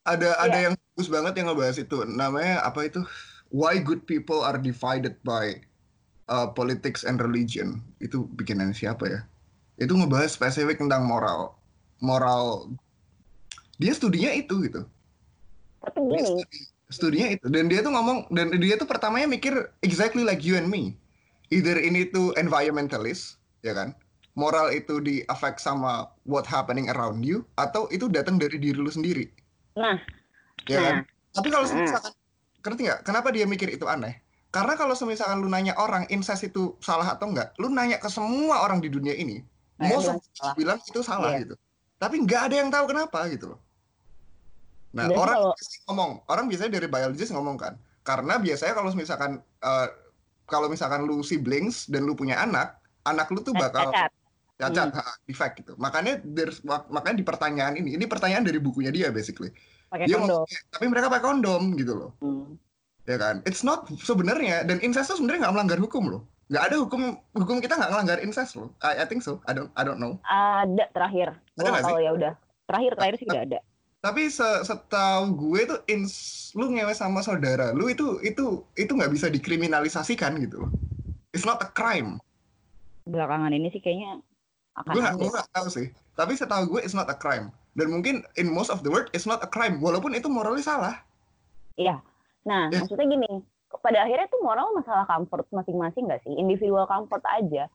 [0.00, 0.64] Ada ada Iya.
[0.70, 1.96] yang bagus banget yang ngebahas itu.
[2.08, 3.04] Namanya apa itu?
[3.50, 5.58] Why good people are divided by
[6.30, 7.82] uh, politics and religion.
[7.98, 9.20] Itu bikinan siapa ya?
[9.76, 11.58] Itu ngebahas spesifik tentang moral.
[11.98, 12.70] Moral
[13.76, 14.86] dia studinya itu gitu.
[15.80, 20.20] tapi gini studi- studinya itu dan dia tuh ngomong dan dia tuh pertamanya mikir exactly
[20.20, 20.92] like you and me.
[21.48, 23.96] Either ini tuh environmentalist, ya kan?
[24.36, 28.92] Moral itu di affect sama what happening around you atau itu datang dari diri lu
[28.92, 29.26] sendiri.
[29.74, 29.96] nah
[30.68, 30.94] ya kan?
[31.00, 31.04] nah
[31.40, 31.80] Tapi kalau Hmm.
[31.80, 32.12] misalkan,
[32.60, 33.00] ngerti nggak?
[33.02, 34.20] Kenapa dia mikir itu aneh?
[34.50, 38.66] Karena kalau misalkan lu nanya orang incest itu salah atau enggak, lu nanya ke semua
[38.66, 39.38] orang di dunia ini,
[39.78, 40.54] Nah, most bilang salah.
[40.58, 41.40] bilang itu salah Iya.
[41.46, 41.54] gitu.
[41.96, 43.60] Tapi nggak ada yang tahu kenapa gitu loh.
[44.90, 45.54] Nah, Berarti orang kalau-
[45.86, 49.88] ngomong, orang biasanya dari biologist ngomong kan, karena biasanya kalau misalkan eh,
[50.50, 52.74] kalau misalkan lu siblings dan lu punya anak,
[53.06, 54.10] anak lu tuh bakal cacat
[54.58, 55.24] cacat, Hmm.
[55.24, 55.72] defect gitu.
[55.78, 56.18] Makanya
[56.90, 59.54] makanya di pertanyaan ini, ini pertanyaan dari bukunya dia basically.
[59.90, 62.54] Pakai Dia kondom ngomong, tapi mereka pakai kondom gitu loh Hmm.
[63.04, 66.76] ya kan it's not sebenarnya dan incest itu sebenarnya nggak melanggar hukum loh nggak ada
[66.82, 68.74] hukum hukum kita nggak ngelanggar incest loh.
[68.82, 69.38] I, I think so.
[69.46, 70.18] I don't I don't know.
[70.26, 71.38] Ada terakhir.
[71.54, 72.32] Gue nggak tahu ya udah.
[72.66, 73.58] Terakhir terakhir sih udah ada.
[74.02, 76.12] Tapi se setahu gue tuh ins
[76.58, 80.70] lu ngewe sama saudara lu itu itu itu nggak bisa dikriminalisasikan gitu loh.
[81.30, 82.18] It's not a crime.
[83.06, 84.18] Belakangan ini sih kayaknya
[84.74, 85.86] akan Gue nggak gue nggak tahu sih.
[86.18, 87.54] Tapi setahu gue it's not a crime.
[87.74, 89.78] Dan mungkin in most of the world it's not a crime.
[89.78, 90.94] Walaupun itu moralnya salah.
[91.78, 92.02] Iya.
[92.44, 92.82] Nah, Ya.
[92.82, 93.30] maksudnya gini,
[93.78, 96.34] pada akhirnya tuh moral masalah comfort masing-masing nggak sih?
[96.34, 97.70] Individual comfort aja.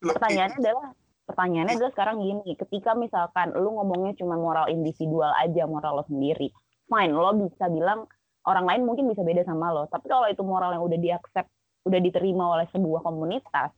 [0.00, 0.88] Loh, Pertanyaannya adalah
[1.26, 6.50] pertanyaannya adalah sekarang gini, ketika misalkan lu ngomongnya cuma moral individual aja, moral lo sendiri,
[6.90, 8.06] fine, lo bisa bilang
[8.48, 9.86] orang lain mungkin bisa beda sama lo.
[9.86, 11.50] Tapi kalau itu moral yang udah diaccept,
[11.86, 13.70] udah diterima oleh sebuah komunitas,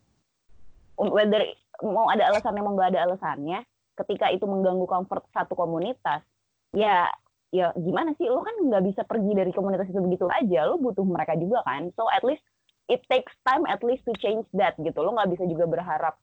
[0.97, 1.43] whether
[1.83, 3.59] mau ada alasannya mau nggak ada alasannya,
[3.97, 6.25] ketika itu mengganggu comfort satu komunitas,
[6.73, 7.09] ya
[7.53, 8.27] ya gimana sih?
[8.27, 10.67] Lo kan nggak bisa pergi dari komunitas itu begitu aja.
[10.67, 11.93] Lo butuh mereka juga kan.
[11.95, 12.43] So at least
[12.89, 14.99] it takes time at least to change that gitu.
[15.05, 16.17] Lo nggak bisa juga berharap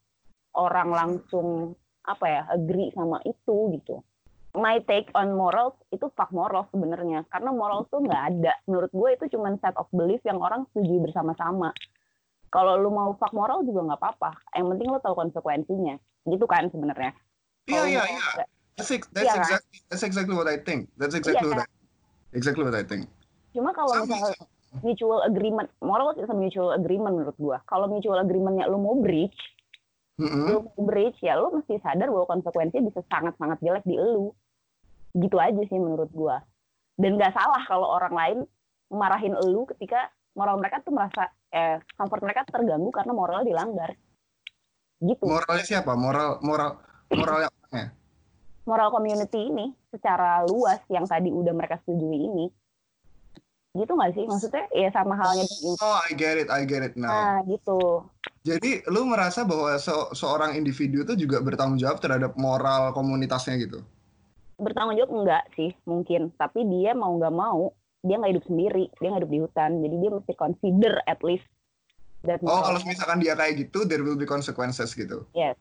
[0.58, 1.78] orang langsung
[2.10, 4.02] apa ya agree sama itu gitu.
[4.58, 7.22] My take on morals itu fuck moral sebenarnya.
[7.30, 8.58] Karena moral tuh nggak ada.
[8.66, 11.70] Menurut gue itu cuma set of belief yang orang setuju bersama-sama.
[12.50, 14.58] Kalau lu mau fuck moral juga nggak apa-apa.
[14.58, 15.96] Yang penting lo tahu konsekuensinya.
[16.26, 17.14] Gitu kan sebenarnya
[17.70, 18.30] Iya iya misalnya iya.
[18.36, 19.42] nggak- That's ex- that's Iya kan?
[19.44, 20.88] exactly that's exactly what I think.
[20.96, 21.54] That's exactly Iya.
[21.54, 21.68] what I
[22.32, 23.04] exactly what I think.
[23.52, 24.08] Cuma kalau Sama.
[24.08, 24.40] misalnya
[24.80, 27.60] mutual agreement, moral is a mutual agreement menurut gua.
[27.66, 29.36] Kalau mutual agreementnya lu mau breach,
[30.16, 30.46] Mm-mm.
[30.48, 34.32] lu mau breach ya lu mesti sadar bahwa konsekuensinya bisa sangat-sangat jelek di lu.
[35.12, 36.40] Gitu aja sih menurut gua.
[36.96, 38.38] Dan nggak salah kalau orang lain
[38.88, 43.92] marahin lu ketika moral mereka tuh merasa eh comfort mereka terganggu karena moralnya dilanggar.
[45.02, 45.20] Gitu.
[45.26, 45.98] Moralnya siapa?
[46.00, 46.80] Moral moral
[47.12, 47.50] moral
[48.70, 52.46] Moral community ini secara luas yang tadi udah mereka setujui ini.
[53.74, 54.26] Gitu nggak sih?
[54.30, 55.46] Maksudnya ya sama halnya
[55.82, 57.10] Oh, I get it, I get it now.
[57.10, 58.06] Nah, gitu.
[58.46, 63.82] Jadi lu merasa bahwa se- seorang individu itu juga bertanggung jawab terhadap moral komunitasnya gitu.
[64.60, 67.72] bertanggung jawab enggak sih mungkin tapi dia mau nggak mau
[68.04, 71.48] dia nggak hidup sendiri dia nggak hidup di hutan jadi dia mesti consider at least
[72.28, 75.24] that Oh, kalau misalkan dia kayak gitu, there will be consequences gitu.
[75.32, 75.56] Yes.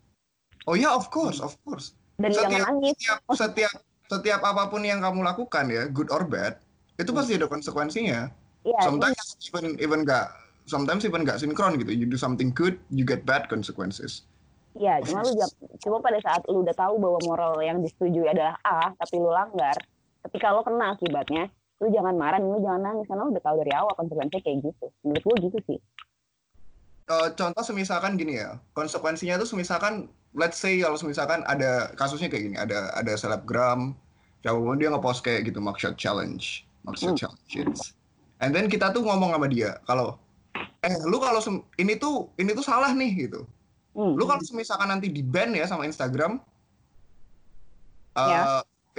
[0.66, 1.94] Oh ya, of course, of course.
[2.18, 3.72] Dan jangan setiap- nangis Setiap setiap
[4.08, 6.56] setiap apa pun yang kamu lakukan ya, good or bad,
[6.96, 8.32] itu pasti ada konsekuensinya.
[8.64, 10.32] ya Sometimes even even nggak
[10.64, 11.92] sometimes even nggak sinkron gitu.
[11.92, 14.24] You do something good, you get bad consequences.
[14.76, 18.54] ya cuma lu jangan cuma pada saat lu udah tahu bahwa moral yang disetujui adalah
[18.62, 19.74] A tapi lu langgar
[20.22, 21.50] ketika lu kena akibatnya
[21.82, 24.86] lu jangan marah lu jangan nangis karena lu udah tahu dari awal konsekuensinya kayak gitu
[25.02, 25.78] menurut gua gitu sih
[27.08, 32.52] Eh, contoh semisalkan gini ya, konsekuensinya tuh semisalkan let's say kalau semisalkan ada kasusnya kayak
[32.52, 33.96] gini, ada ada selebgram,
[34.44, 37.32] siapa pun dia ngepost kayak gitu mugshot challenge, mugshot Hmm.
[37.32, 37.96] challenges.
[38.44, 40.20] And then kita tuh ngomong sama dia kalau
[40.84, 41.40] eh lu kalau
[41.80, 43.48] ini tuh ini tuh salah nih gitu.
[43.96, 44.12] Hmm.
[44.12, 46.38] Lu kalau misalkan nanti di ban ya sama Instagram,
[48.20, 48.42] uh, Ya.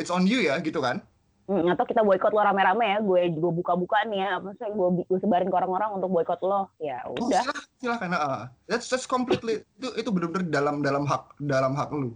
[0.01, 1.05] it's on you ya gitu kan?
[1.49, 4.87] Hmm, atau kita boykot lo rame-rame ya gue gue buka-buka nih ya apa sih gue,
[5.01, 8.09] gue sebarin ke orang-orang untuk boykot lo ya Oh, udah silakan, silakan.
[8.13, 8.45] ah.
[8.69, 12.13] that's that's completely itu itu benar-benar dalam dalam hak dalam hak lu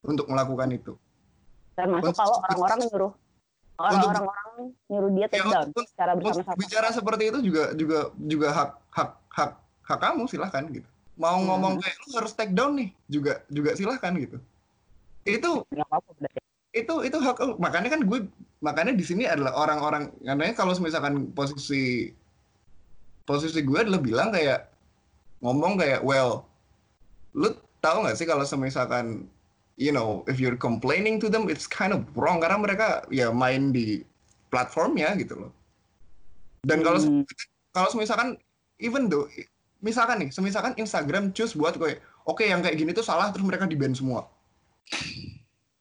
[0.00, 0.94] untuk melakukan itu.
[1.74, 3.12] termasuk Untuk- kalau orang-orang nyuruh
[3.76, 4.48] orang-orang
[4.86, 8.70] nyuruh dia take Ya, down untuk- secara bersama-sama bicara seperti itu juga juga juga hak
[8.94, 9.50] hak hak
[9.82, 10.86] hak kamu silahkan gitu.
[11.18, 11.46] Mau Hmm.
[11.50, 14.38] ngomong kayak lu harus take down nih juga juga silahkan gitu.
[15.26, 16.10] Itu nggak apa-apa
[16.70, 18.30] itu itu hak makanya kan gue
[18.64, 22.10] makanya di sini adalah orang-orang karena kalau misalkan posisi
[23.26, 24.70] posisi gue adalah bilang kayak
[25.44, 26.48] ngomong kayak well
[27.36, 27.52] lu
[27.84, 29.28] tahu nggak sih kalau misalkan
[29.76, 32.40] you know if you're complaining to them it's kind of wrong.
[32.40, 34.00] Karena mereka ya main di
[34.48, 35.52] platformnya gitu loh.
[36.64, 37.22] Dan kalau Hmm.
[37.76, 38.40] kalau misalkan
[38.80, 39.28] even though
[39.84, 43.68] misalkan nih misalkan Instagram choose buat kayak oke yang kayak gini tuh salah terus mereka
[43.68, 44.26] di ban semua.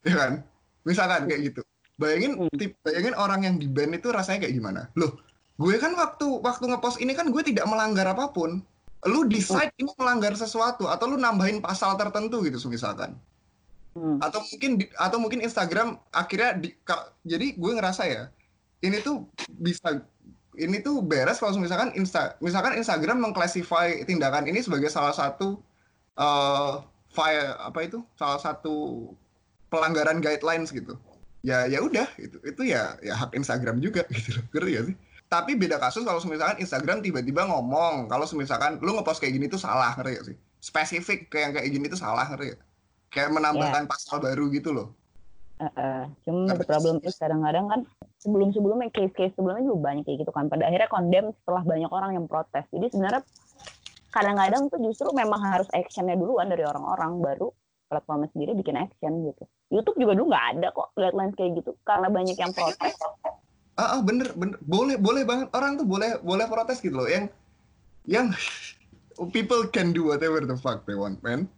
[0.06, 0.46] Ya kan?
[0.86, 2.52] Misalkan kayak gitu bayangin Hmm.
[2.54, 4.82] tip- bayangin orang yang di ban itu rasanya kayak gimana?
[4.94, 5.16] Loh
[5.56, 8.60] gue kan waktu waktu ngepost ini kan gue tidak melanggar apa pun.
[9.06, 13.16] Lu decide ini melanggar sesuatu atau lu nambahin pasal tertentu gitu misalkan.
[13.96, 14.20] Hmm.
[14.20, 18.28] atau mungkin atau mungkin Instagram akhirnya di, ka- jadi gue ngerasa ya
[18.84, 19.24] ini tuh
[19.56, 20.04] bisa
[20.60, 25.64] ini tuh beres kalau misalkan Insta misalkan Instagram mengclassify tindakan ini sebagai salah satu
[26.14, 26.74] eh
[27.08, 28.04] file apa itu?
[28.14, 29.08] Salah satu
[29.72, 31.00] pelanggaran guidelines gitu
[31.46, 34.44] ya ya udah itu itu ya ya hak Instagram juga gitu loh.
[34.50, 34.96] Ngerti gak sih?
[35.26, 39.62] Tapi beda kasus kalau misalkan Instagram tiba-tiba ngomong kalau misalkan lu ngepost kayak gini tuh
[39.62, 40.38] salah ngerti gak sih?
[40.58, 42.62] Spesifik kayak yang kayak gini tuh salah ngerti gak?
[43.16, 44.92] kayak menambahkan pasal baru gitu loh.
[45.56, 46.04] Eh, eh.
[46.28, 47.80] cuma the problem is kadang-kadang kan
[48.20, 50.52] sebelum-sebelumnya case-case sebelumnya juga banyak kayak gitu kan.
[50.52, 52.68] Pada akhirnya condemn setelah banyak orang yang protes.
[52.76, 53.24] Jadi sebenarnya
[54.12, 57.24] kadang-kadang tuh justru memang harus actionnya duluan dari orang-orang.
[57.24, 57.56] Baru
[57.88, 59.48] platformnya sendiri bikin action gitu.
[59.74, 62.94] YouTube juga dulu nggak ada kok guidelines kayak gitu karena banyak yang protes.
[63.76, 64.56] Ah, ah, bener bener.
[64.64, 65.52] Boleh boleh banget.
[65.52, 67.10] Orang tuh boleh boleh protes gitu loh.
[67.10, 67.34] Yang
[68.06, 68.30] yang
[69.36, 71.50] people can do whatever the fuck they want man.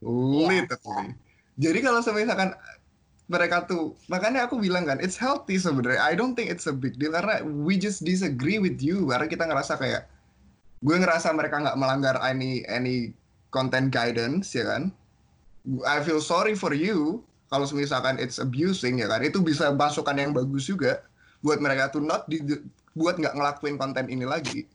[0.00, 0.64] Iya.
[0.64, 1.12] literally
[1.60, 2.56] jadi kalau misalkan
[3.28, 6.00] mereka tuh makanya aku bilang kan it's healthy sebenarnya.
[6.00, 9.12] I don't think it's a big deal karena we just disagree with you.
[9.12, 10.08] Karena kita ngerasa kayak
[10.80, 13.12] gue ngerasa mereka nggak melanggar any any
[13.52, 14.88] content guidance ya kan?
[15.84, 20.30] I feel sorry for you kalau misalkan it's abusing ya kan itu bisa masukan yang
[20.30, 21.02] bagus juga
[21.42, 22.38] buat mereka tuh not di,
[22.94, 24.70] buat nggak ngelakuin konten ini lagi.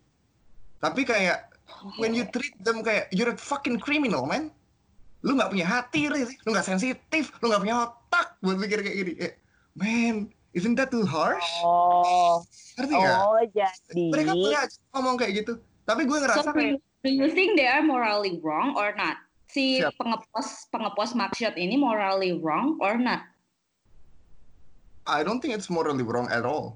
[0.83, 1.55] Tapi kayak
[1.97, 4.51] when you treat them kayak you're a fucking criminal man.
[5.23, 6.35] Lu nggak punya hati Riz.
[6.45, 9.13] lu nggak sensitif lu nggak punya otak buat mikir kayak gini.
[9.23, 9.33] Eh,
[9.79, 11.47] man isn't that too harsh?
[11.63, 12.43] Oh,
[12.75, 13.17] ngerti nggak?
[13.23, 14.03] Oh jadi.
[14.11, 14.61] mereka punya
[14.91, 15.53] ngomong kayak gitu.
[15.87, 19.21] Tapi gue So ngerasa do kayak do you think they are morally wrong or not?
[19.55, 19.95] Si Siap.
[19.95, 23.23] pengepost pengepost mugshot ini morally wrong or not?
[25.07, 26.75] I don't think it's morally wrong at all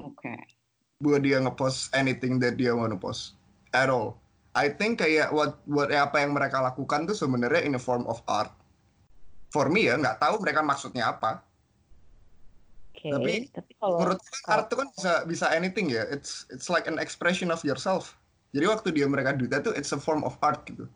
[0.00, 0.32] Oke.
[1.04, 3.36] buat dia ngepost anything that dia want to post
[3.76, 4.16] at all.
[4.56, 8.24] I think kayak what what apa yang mereka lakukan tuh sebenarnya in a form of
[8.24, 8.56] art.
[9.52, 11.44] For me ya nggak tahu mereka maksudnya apa.
[12.96, 16.08] Oke, Tapi tapi kalau Menurut gue art itu kan bisa bisa anything ya.
[16.08, 18.16] It's it's like an expression of yourself.
[18.56, 20.88] Jadi waktu dia mereka do that tuh it's a form of art gitu.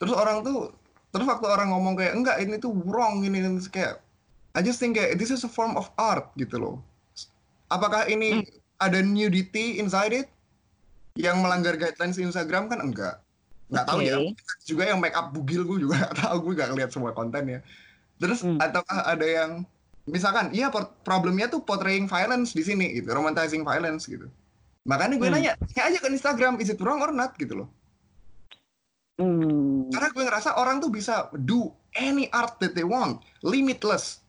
[0.00, 0.72] Terus orang tuh
[1.10, 4.00] terus waktu orang ngomong kayak enggak ini tuh wrong ini, ini kayak
[4.56, 6.76] I just think kayak this is a form of art gitu loh.
[7.70, 8.42] Apakah ini
[8.80, 10.28] ada nudity inside it
[11.14, 13.20] yang melanggar guidelines Instagram kan enggak.
[13.70, 14.18] Nggak tahu ya.
[14.66, 17.60] Juga yang make up bugil gue juga nggak tahu gue nggak ngeliat semua kontennya.
[18.18, 18.58] Terus Hmm.
[18.58, 19.50] ataukah ada yang
[20.08, 20.72] misalkan iya
[21.06, 24.26] problemnya tuh portraying violence di sini gitu, romanticizing violence gitu.
[24.88, 25.36] Makanya gue Hmm.
[25.38, 27.68] nanya, tanya aja ke Instagram, is it wrong or not gitu loh.
[29.20, 29.92] Hmm.
[29.92, 34.24] Karena gue ngerasa orang tuh bisa do any art that they want, limitless.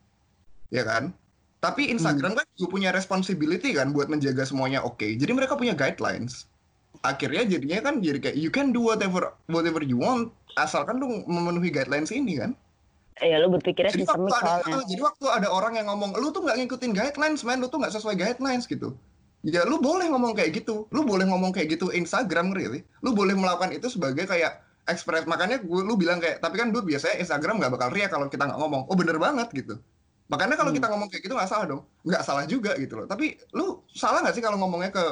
[0.68, 1.16] Ya kan?
[1.64, 5.06] Tapi Instagram kan juga punya responsibility kan buat menjaga semuanya oke.
[5.06, 6.50] Jadi mereka punya guidelines.
[7.06, 11.72] Akhirnya jadinya kan jadi kayak you can do whatever whatever you want asalkan lu memenuhi
[11.72, 12.52] guidelines ini kan.
[13.22, 14.90] Ya lu berpikirnya Jadi waktu, sistemik ada, soalnya.
[14.90, 17.94] jadi waktu ada orang yang ngomong, lu tuh nggak ngikutin guidelines, man, lu tuh nggak
[17.94, 18.98] sesuai guidelines gitu.
[19.46, 22.82] Ya lu boleh ngomong kayak gitu, lu boleh ngomong kayak gitu Instagram really.
[23.06, 25.26] Lu boleh melakukan itu sebagai kayak ekspres.
[25.30, 28.48] Makanya gue lu bilang kayak, tapi kan dude biasanya Instagram nggak bakal ria kalau kita
[28.50, 28.88] nggak ngomong.
[28.90, 29.78] Oh bener banget gitu.
[30.32, 30.78] Makanya kalau Hmm.
[30.80, 31.82] kita ngomong kayak gitu nggak salah dong.
[32.08, 33.06] Nggak salah juga gitu loh.
[33.06, 35.06] Tapi lu salah nggak sih kalau ngomongnya ke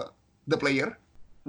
[0.48, 0.96] the player?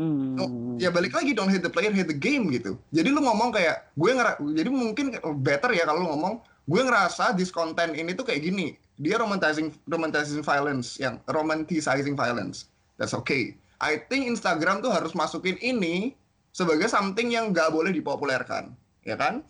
[0.01, 0.79] Hmm.
[0.81, 3.91] ya balik lagi don't hate the player hate the game gitu jadi lu ngomong kayak
[3.99, 8.25] gue ngera jadi mungkin better ya kalau lu ngomong gue ngerasa this content ini tuh
[8.25, 14.89] kayak gini dia romanticizing romanticizing violence yang romanticizing violence that's okay I think Instagram tuh
[14.89, 16.17] harus masukin ini
[16.51, 18.75] sebagai something yang nggak boleh dipopulerkan
[19.07, 19.43] ya kan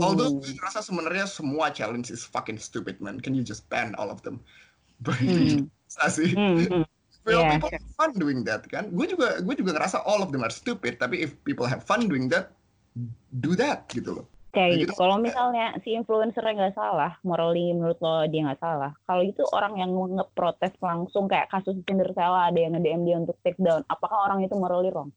[0.00, 4.10] although gue ngerasa sebenarnya semua challenge is fucking stupid man can you just ban all
[4.10, 4.42] of them
[5.02, 5.66] Hmm.
[5.66, 6.84] Bisa sih Hmm, hmm.
[7.22, 7.54] Well, Yeah.
[7.54, 8.90] people have fun doing that kan.
[8.90, 10.98] Gue juga gue juga ngerasa all of them are stupid.
[10.98, 12.50] Tapi if people have fun doing that,
[13.30, 14.26] do that gitu loh.
[14.50, 14.92] Kayak gitu.
[14.98, 18.90] Kalau misalnya si influencernya nggak salah, morally menurut lo dia nggak salah.
[19.06, 23.56] Kalau itu orang yang ngeprotes langsung kayak kasus Cinderella ada yang nge-DM dia untuk take
[23.62, 25.14] down, apakah orang itu morally wrong?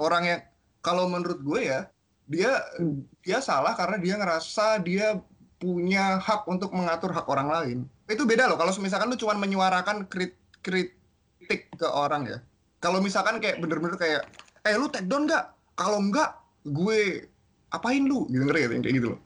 [0.00, 0.40] Orang yang
[0.80, 1.92] kalau menurut gue ya
[2.24, 3.04] dia Hmm.
[3.20, 5.20] dia salah karena dia ngerasa dia
[5.60, 7.78] punya hak untuk mengatur hak orang lain.
[8.08, 8.56] Itu beda loh.
[8.56, 12.38] Kalau misalkan lu cuma menyuarakan krit- kritik ke orang ya.
[12.80, 14.24] Kalau misalkan kayak bener-bener kayak,
[14.64, 15.52] eh lu take down nggak?
[15.76, 16.30] Kalau nggak,
[16.64, 17.28] gue
[17.68, 18.24] apain lu?
[18.32, 19.20] Gitu ngerti ya, kayak gitu loh.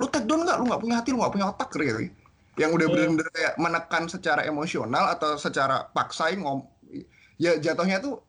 [0.00, 0.56] Lu take down nggak?
[0.56, 1.94] Lu nggak punya hati, lu nggak punya otak ya?
[2.56, 2.92] Yang udah Iya.
[2.96, 6.64] bener-bener kayak menekan secara emosional atau secara paksa ngom
[7.36, 8.22] ya jatuhnya tuh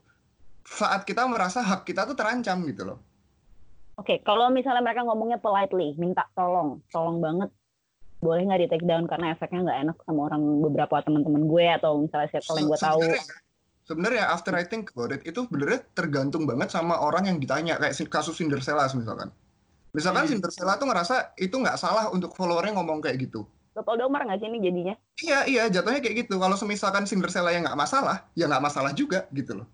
[0.66, 3.00] saat kita merasa hak kita tuh terancam gitu loh.
[3.96, 7.48] Oke, kalau misalnya mereka ngomongnya politely, minta tolong, tolong banget,
[8.20, 12.04] boleh nggak di take down karena efeknya nggak enak sama orang beberapa teman-teman gue atau
[12.04, 13.00] misalnya circle yang gue tahu.
[13.00, 13.44] Sebenarnya-
[13.86, 17.94] Sebenarnya after I think about it itu sebenarnya tergantung banget sama orang yang ditanya kayak
[17.94, 19.30] si- kasus Cinderella misalkan.
[19.94, 20.32] Misalkan Hmm.
[20.42, 23.46] Cinderella tuh ngerasa itu nggak salah untuk followernya ngomong kayak gitu.
[23.78, 24.96] Leopoldo Omar nggak sih ini jadinya?
[25.22, 26.42] Iya iya jatuhnya kayak gitu.
[26.42, 29.70] Kalau misalkan Cinderella yang nggak masalah, ya nggak masalah juga gitu loh.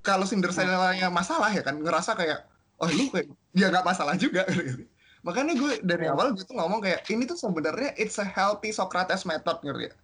[0.00, 2.46] Kalau Cinderella yang masalah ya kan ngerasa kayak
[2.78, 4.46] oh lu kayak ya nggak masalah juga.
[4.48, 4.86] gitu.
[5.26, 6.14] Makanya gue dari Iya.
[6.14, 9.94] awal gue tuh ngomong kayak ini tuh sebenarnya it's a healthy Socrates method ngerti ya.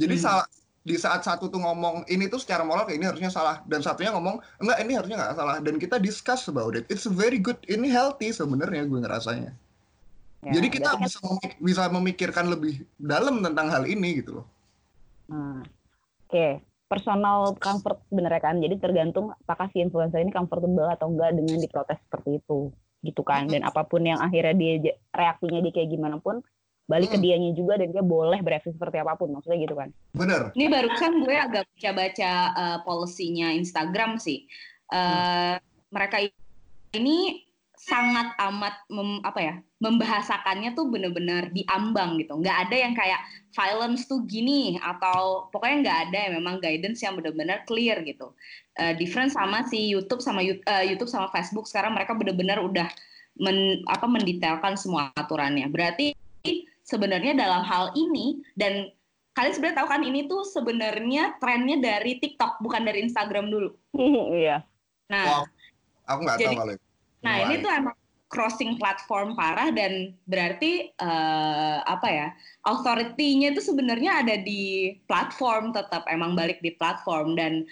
[0.00, 0.24] Jadi Hmm.
[0.24, 0.46] salah
[0.84, 4.12] di saat satu tuh ngomong ini tuh secara moral kayak ini harusnya salah dan satunya
[4.12, 6.84] ngomong enggak ini harusnya nggak salah dan kita discuss about it.
[6.88, 7.56] It's very good.
[7.64, 9.52] Ini healthy sebenarnya gue ngerasanya.
[10.44, 14.46] Ya, Jadi kita bisa memik- bisa memikirkan lebih dalam tentang hal ini gitu loh.
[15.24, 15.64] Nah,
[16.24, 16.60] Oke,
[16.94, 18.62] personal comfort sebenarnya kan.
[18.62, 22.70] Jadi tergantung apakah si influencer ini comfortable atau enggak dengan diprotes seperti itu
[23.02, 23.50] gitu kan.
[23.50, 26.38] Dan apa pun yang akhirnya dia reaksinya dia kayak gimana pun
[26.84, 27.24] balik ke Hmm.
[27.24, 29.88] dianya juga dan dia boleh bereaksi seperti apa pun maksudnya gitu kan.
[30.14, 30.52] Bener.
[30.54, 34.46] Ini barusan gue agak baca-baca uh, policy-nya Instagram sih.
[34.92, 35.56] Uh,
[35.88, 36.28] Mereka
[36.94, 37.43] ini
[37.84, 42.40] sangat amat mem- apa ya membahasakannya tuh bener-bener diambang gitu.
[42.40, 43.20] Nggak ada yang kayak
[43.52, 48.32] violence tuh gini atau pokoknya nggak ada yang memang guidance yang bener-bener clear gitu.
[48.80, 52.88] Uh, different sama si YouTube sama uh, YouTube sama Facebook sekarang mereka bener-bener udah
[53.36, 55.68] men, apa mendetailkan semua aturannya.
[55.68, 56.16] Berarti
[56.88, 58.88] sebenarnya dalam hal ini dan
[59.36, 63.76] kalian sebenarnya tahu kan ini tuh sebenarnya trennya dari TikTok bukan dari Instagram dulu.
[64.40, 64.64] Iya.
[65.12, 65.44] Nah, Wow.
[66.04, 66.74] Aku nggak tahu kalau
[67.24, 67.96] nah ini tuh emang
[68.34, 72.28] crossing platform parah dan berarti eh, apa ya
[72.66, 77.38] authority-nya itu sebenarnya ada di platform tetap emang balik di platform.
[77.38, 77.62] Dan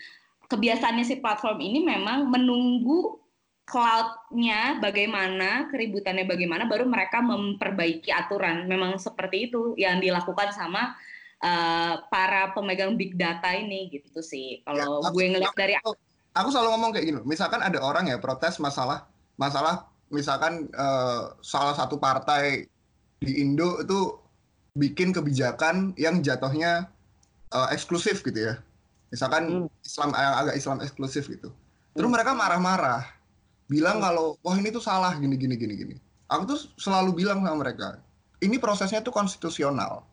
[0.46, 3.18] kebiasaannya si platform ini memang menunggu
[3.66, 8.70] cloud-nya bagaimana keributannya bagaimana baru mereka memperbaiki aturan.
[8.70, 10.94] Memang seperti itu yang dilakukan sama
[11.42, 14.62] eh, para pemegang big data ini gitu sih.
[14.62, 15.74] Kalau Ya, aku- gue ngeliat dari
[16.32, 17.20] Aku selalu ngomong kayak gini.
[17.28, 19.11] Misalkan ada orang ya protes masalah
[19.42, 22.70] masalah misalkan eh, salah satu partai
[23.18, 24.22] di Indo itu
[24.78, 26.86] bikin kebijakan yang jatuhnya
[27.50, 28.54] eh, eksklusif gitu ya.
[29.10, 31.50] Misalkan Islam yang agak Islam eksklusif gitu.
[31.92, 33.04] Terus mereka marah-marah,
[33.68, 35.96] bilang kalau wah ini tuh salah gini gini gini gini.
[36.32, 38.00] Aku tuh selalu bilang sama mereka,
[38.40, 40.08] ini prosesnya tuh konstitusional.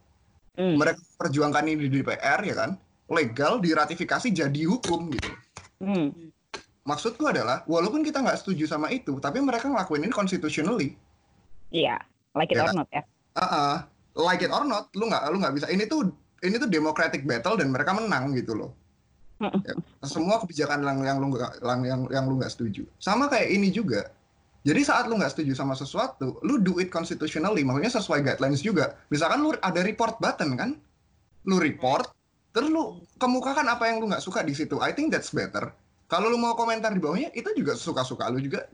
[0.59, 0.75] Hmm.
[0.75, 2.75] Mereka perjuangkan ini di DPR ya kan,
[3.07, 5.32] legal diratifikasi jadi hukum gitu.
[5.80, 6.11] Hmm.
[6.88, 10.95] Maksudku adalah, walaupun kita nggak setuju sama itu, tapi mereka ngelakuin ini constitutionally.
[11.69, 12.01] Iya,
[12.34, 13.03] like it Ya or not ya.
[13.38, 13.86] Ah,
[14.17, 15.67] like it or not, lu nggak lu nggak bisa.
[15.69, 16.09] Ini tuh
[16.41, 18.71] ini tuh democratic battle dan mereka menang gitu loh.
[19.39, 19.71] Ya,
[20.03, 22.84] semua kebijakan yang yang lu nggak yang yang, yang lu nggak setuju.
[22.99, 24.11] Sama kayak ini juga.
[24.67, 28.99] Jadi saat lu nggak setuju sama sesuatu, lu do it constitutionally, maksudnya sesuai guidelines juga.
[29.07, 30.75] Misalkan lu ada report button kan,
[31.47, 32.11] lu report,
[32.51, 34.75] terus lu kemukakan apa yang lu nggak suka di situ.
[34.84, 35.71] I think that's better.
[36.10, 38.66] Kalau lu mau komentar di bawahnya, itu juga suka-suka lu juga.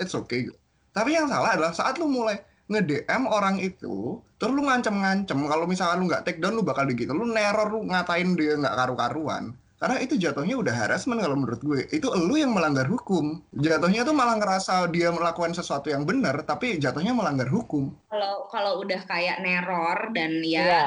[0.00, 0.48] It's okay.
[0.48, 0.56] gitu.
[0.96, 2.40] Tapi yang salah adalah saat lu mulai
[2.72, 7.12] nge-DM orang itu, terus lu ngancem-ngancem, kalau misalkan lu nggak take down, lu bakal begitu.
[7.12, 9.52] Lu neror, lu ngatain dia nggak karu-karuan.
[9.82, 11.80] Karena itu jatuhnya udah harassment kalau menurut gue.
[11.90, 13.42] Itu lu yang melanggar hukum.
[13.50, 17.90] Jatuhnya tuh malah ngerasa dia melakukan sesuatu yang benar, tapi jatuhnya melanggar hukum.
[18.06, 20.82] kalau kalau udah kayak neror dan ya Iya.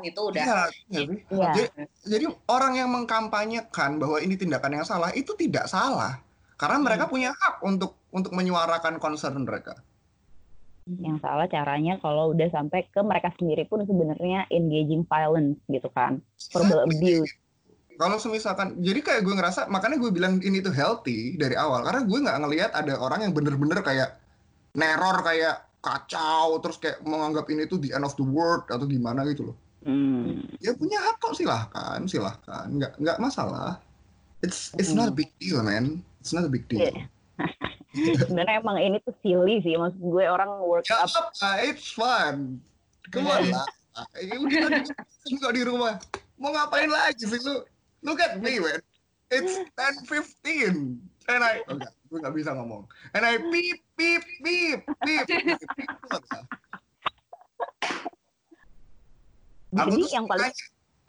[0.00, 1.18] Itu udah Iya, iya sih.
[1.28, 1.50] Iya.
[1.52, 1.62] Jadi,
[2.08, 6.16] jadi orang yang mengkampanyekan bahwa ini tindakan yang salah itu tidak salah.
[6.56, 9.76] Karena mereka punya hak untuk untuk menyuarakan concern mereka.
[10.88, 16.24] Yang salah caranya kalau udah sampai ke mereka sendiri pun sebenarnya engaging violence gitu kan.
[16.50, 17.30] Verbal abuse.
[18.00, 21.84] Kalau semisalkan, jadi kayak gue ngerasa, makanya gue bilang ini tuh healthy dari awal.
[21.86, 24.18] Karena gue nggak ngelihat ada orang yang bener-bener kayak
[24.74, 29.22] neror kayak kacau, terus kayak menganggap ini tuh the end of the world atau gimana
[29.28, 29.56] gitu loh.
[29.82, 30.46] Hmm.
[30.62, 33.82] Ya punya hak kok silahkan, silahkan, nggak nggak masalah.
[34.42, 36.86] It's it's not a big deal man, it's not a big deal.
[36.86, 37.06] Iya.
[38.24, 39.76] Sebenarnya emang ini tuh silly sih.
[39.76, 41.12] Maksud gue orang work Ya up.
[41.12, 42.56] apa, it's fun.
[43.12, 43.66] Come on lah.
[44.16, 44.80] Ya udah
[45.28, 46.00] juga di rumah.
[46.40, 47.60] Mau ngapain lagi sih lu?
[48.02, 48.80] Look at me, man.
[49.28, 49.60] It's
[50.08, 50.98] 10.15.
[51.30, 52.88] And I, oh, enggak, gue nggak bisa ngomong.
[53.14, 55.28] And I beep, beep, beep, beep.
[59.72, 60.52] Aku Jadi tuh yang paling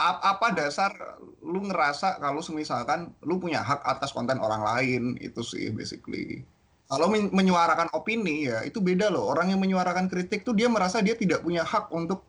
[0.03, 0.91] apa dasar
[1.39, 6.43] lu ngerasa kalau semisalkan lu punya hak atas konten orang lain itu sih basically.
[6.87, 9.31] Kalau men- menyuarakan opini ya itu beda loh.
[9.31, 12.23] Orang yang menyuarakan kritik tuh dia merasa dia tidak punya hak untuk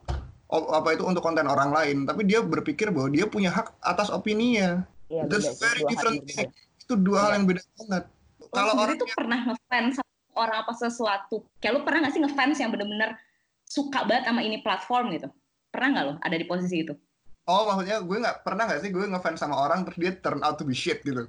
[0.54, 4.86] apa itu untuk konten orang lain, tapi dia berpikir bahwa dia punya hak atas opininya.
[5.10, 6.48] ya, That's beda, very dua hal different thing.
[6.78, 7.36] Itu dua hal Iya.
[7.38, 8.04] yang beda banget.
[8.38, 12.22] Lo Kalau orang tuh pernah ngefans sama orang apa sesuatu kayak lu pernah nggak sih
[12.22, 13.10] ngefans yang bener-bener
[13.66, 15.26] suka banget sama ini platform gitu
[15.74, 16.94] pernah nggak lo ada di posisi itu
[17.50, 20.54] oh maksudnya gue nggak pernah nggak sih gue ngefans sama orang terus dia turn out
[20.56, 21.26] to be shit gitu.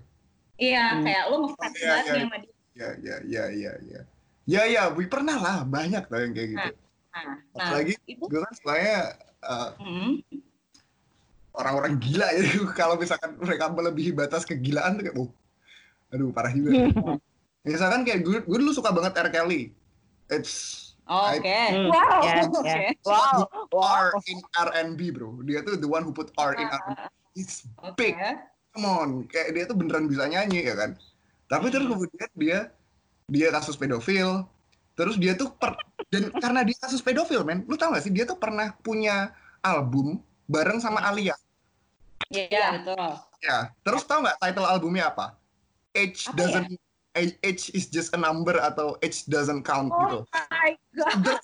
[0.62, 1.04] iya Hmm.
[1.04, 2.22] kayak lu ngefans Iya, banget iya.
[2.22, 4.02] sama dia Ya ya ya ya ya.
[4.46, 6.70] Ya ya, gue pernah lah banyak tuh yang kayak gitu.
[7.16, 8.52] nah, nah Apalagi itu gue kan
[9.48, 10.12] uh, hmm,
[11.56, 12.44] orang-orang gila ya
[12.80, 15.30] kalau misalkan mereka melebihi batas kegilaan tuh kayak oh,
[16.12, 16.92] aduh parah juga
[17.66, 19.30] misalkan kayak gue, gue dulu suka banget R.
[19.32, 19.72] Kelly
[20.30, 21.60] it's oke.
[21.72, 22.20] Hmm, wow.
[22.22, 22.66] Ya, oke.
[22.68, 22.92] Ya.
[23.06, 24.10] Wow, wow.
[24.10, 25.42] R in R&B bro.
[25.46, 27.94] Dia tuh the one who put R in R&B it's oke.
[28.00, 28.16] big.
[28.74, 29.10] Come on.
[29.30, 30.98] Kayak dia tuh beneran bisa nyanyi ya kan?
[31.52, 32.60] Tapi terus kemudian dia
[33.30, 34.48] dia kasus pedofil.
[34.96, 35.76] Terus dia tuh per,
[36.08, 38.12] dan karena dia kasus pedofil men lu tau gak sih?
[38.12, 41.36] Dia tuh pernah punya album bareng sama Alia.
[42.32, 43.12] Iya, betul.
[43.44, 45.38] Ya, terus tau nggak title albumnya apa?
[45.94, 46.82] Age Apa doesn't age,
[47.16, 50.28] age is just a number atau age doesn't count gitu.
[50.28, 51.18] Oh my god.
[51.24, 51.44] Dan-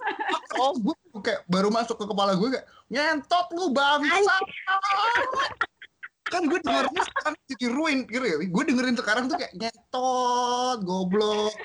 [0.59, 4.36] oh, gue kayak baru masuk ke kepala gue kayak ngentot lu bangsa.
[6.32, 8.36] kan gue dengernya sekarang jadi ruin gitu ya.
[8.47, 11.55] Gue dengerin sekarang tuh kayak ngentot, goblok.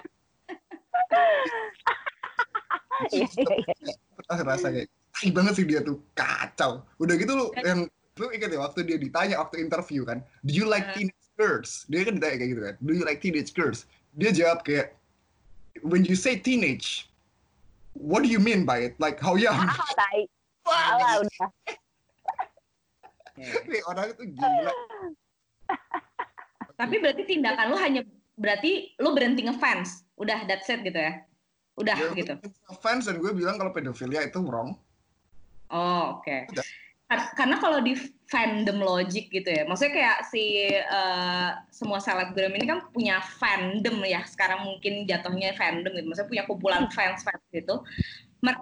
[3.13, 3.95] Iya, iya, iya.
[4.43, 6.83] Rasa kayak tai banget sih dia tuh kacau.
[6.99, 7.87] Udah gitu lu yang
[8.17, 11.85] lu inget ya waktu dia ditanya waktu interview kan, do you like teenage girls?
[11.93, 13.85] Dia kan ditanya kayak gitu kan, do you like teenage girls?
[14.17, 14.97] Dia jawab kayak,
[15.85, 17.09] when you say teenage,
[17.93, 18.97] what do you mean by it?
[18.97, 19.57] Like how young?
[19.57, 20.25] Ah, tai.
[20.67, 21.49] Wah, udah.
[23.71, 24.73] nih orang itu gila.
[26.77, 28.03] Tapi berarti tindakan lu hanya
[28.37, 30.05] berarti lu berhenti ngefans.
[30.17, 31.23] Udah that's it gitu ya.
[31.77, 32.35] Udah Dia gitu.
[32.81, 34.77] fans dan gue bilang kalau pedofilia itu wrong.
[35.69, 36.49] Oh, oke.
[36.53, 36.67] Udah.
[37.07, 37.95] Kar- Karena kalau di
[38.27, 44.27] fandom logic gitu ya, maksudnya kayak si eh, semua selebgram ini kan punya fandom ya.
[44.27, 47.87] Sekarang mungkin jatuhnya fandom gitu, maksudnya punya kumpulan fans fans gitu.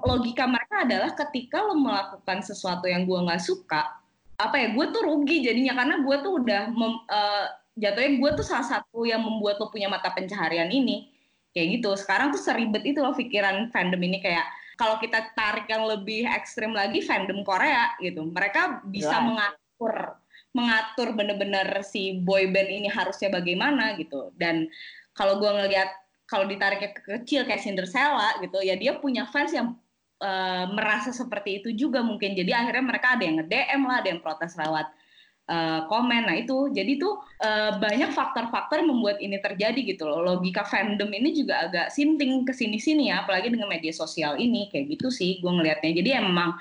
[0.05, 4.01] Logika mereka adalah ketika lo melakukan sesuatu yang gua nggak suka,
[4.37, 7.47] apa ya, gue tuh rugi jadinya karena gue tuh udah mem- eh,
[7.81, 11.11] jatuhnya gue tuh salah satu yang membuat lo punya mata pencaharian ini
[11.57, 11.91] kayak gitu.
[11.97, 16.75] Sekarang tuh seribet itu loh pikiran fandom ini kayak kalau kita tarik yang lebih ekstrim
[16.75, 18.27] lagi fandom Korea gitu.
[18.27, 19.27] Mereka bisa Jelas.
[19.27, 19.95] mengatur
[20.55, 24.31] mengatur bener-bener si boy band ini harusnya bagaimana gitu.
[24.39, 24.71] Dan
[25.15, 25.91] kalau gua ngelihat
[26.31, 29.75] kalau ditariknya ke kecil kayak Cinderella gitu ya dia punya fans yang
[30.23, 32.35] eh, merasa seperti itu juga mungkin.
[32.35, 34.87] Jadi akhirnya mereka ada yang nge-DM lah ada yang protes lewat
[35.49, 36.23] eh, komen.
[36.29, 40.25] Nah itu jadi tuh eh, banyak faktor-faktor yang membuat ini terjadi gitu loh.
[40.25, 44.69] Logika fandom ini juga agak sinting ke sini-sini ya apalagi dengan media sosial ini.
[44.73, 46.57] Kayak gitu sih gue ngelihatnya jadi emang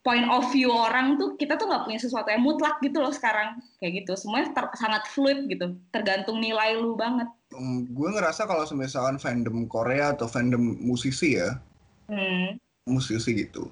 [0.00, 3.60] point of view orang tuh kita tuh nggak punya sesuatu yang mutlak gitu loh sekarang.
[3.82, 4.12] Kayak gitu.
[4.16, 5.76] Semuanya ter- sangat fluid gitu.
[5.92, 7.28] Tergantung nilai lu banget.
[7.50, 11.58] Hmm, gue ngerasa kalau misalkan fandom Korea atau fandom musisi ya,
[12.06, 12.62] hmm.
[12.86, 13.66] musisi gitu.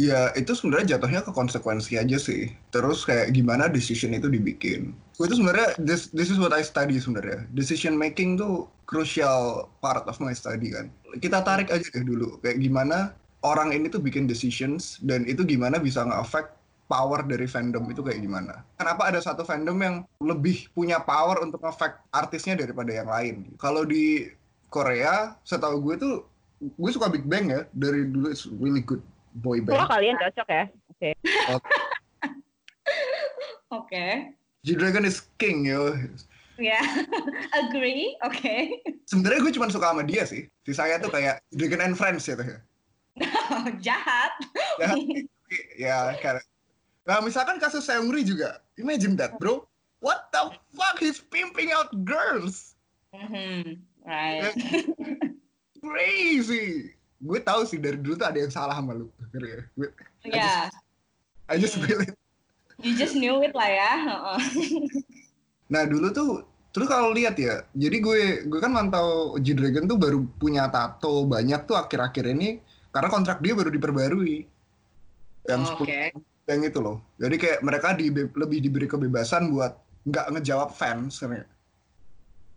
[0.00, 2.48] Ya itu sebenarnya jatuhnya ke konsekuensi aja sih.
[2.72, 4.96] Terus kayak gimana decision itu dibikin.
[5.20, 7.44] Itu sebenarnya this, this is what I study sebenarnya.
[7.52, 10.88] Decision making tuh crucial part of my study kan.
[11.20, 13.12] Kita tarik aja deh dulu kayak gimana
[13.44, 16.56] orang ini tuh bikin decisions dan itu gimana bisa nge-affect
[16.88, 18.64] power dari fandom itu kayak gimana.
[18.80, 23.36] Kenapa ada satu fandom yang lebih punya power untuk nge-affect artisnya daripada yang lain.
[23.60, 24.32] Kalau di
[24.72, 26.14] Korea, setahu gue tuh
[26.62, 29.02] gue suka Big Bang ya dari dulu it's really good
[29.34, 29.92] boy Kalau band.
[29.92, 30.64] kalian cocok ya.
[33.72, 34.04] oke
[34.62, 35.96] G-Dragon is king yo.
[36.60, 36.78] ya
[37.64, 38.54] agree oke
[39.08, 40.46] Sebenarnya gue cuma suka sama dia sih.
[40.62, 42.58] Sisanya tuh kayak Dragon and Friends gitu ya.
[43.84, 44.32] jahat
[44.80, 45.00] Ya, tapi
[45.76, 46.44] ya kayak
[47.02, 48.62] Nah, misalkan kasus Seungri juga.
[48.78, 49.66] Imagine that, bro.
[49.98, 51.02] What the fuck?
[51.02, 52.78] He's pimping out girls.
[53.10, 54.54] Mhm, right
[55.82, 56.94] Crazy.
[57.22, 59.06] Gue tahu sih dari dulu tuh ada yang salah sama lu.
[59.30, 59.60] Ngerti ya?
[59.78, 59.92] Gue-
[60.26, 60.66] ya
[61.46, 61.86] I just Hmm.
[61.86, 62.14] feel it.
[62.82, 63.92] you just knew it lah ya.
[65.70, 66.30] Nah dulu tuh,
[66.74, 71.22] terus kalau lihat ya, jadi gue gue kan mantau G Dragon tuh baru punya tato
[71.24, 72.58] banyak tuh akhir-akhir ini
[72.90, 74.44] karena kontrak dia baru diperbarui.
[75.46, 76.00] Yang 10 oke
[76.42, 76.98] yang itu loh.
[77.16, 81.22] Jadi kayak mereka di, lebih diberi kebebasan buat nggak ngejawab fans.
[81.22, 81.46] sebenarnya.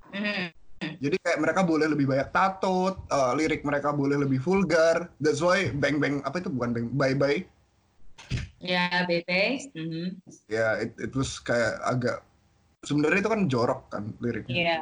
[0.10, 0.65] Mhm.
[0.80, 5.08] Jadi kayak mereka boleh lebih banyak tato, eh, lirik mereka boleh lebih vulgar.
[5.24, 7.42] That's why Bang Bang apa itu bukan Bang Bye Bye.
[8.66, 10.18] ya bete Mhm.
[10.50, 12.26] Ya it, it was kayak agak
[12.82, 14.56] sebenarnya itu kan jorok kan liriknya.
[14.56, 14.78] Iya.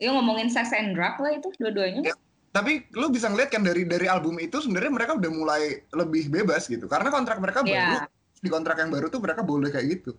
[0.00, 2.10] Itu ngomongin sex and drug lah itu dua-duanya.
[2.10, 2.16] Iya.
[2.50, 5.62] Tapi lu bisa ngeliat kan dari dari album itu sebenarnya mereka udah mulai
[5.94, 6.90] lebih bebas gitu.
[6.90, 8.10] Karena kontrak mereka baru Iya.
[8.40, 10.16] di kontrak yang baru tuh mereka boleh kayak gitu.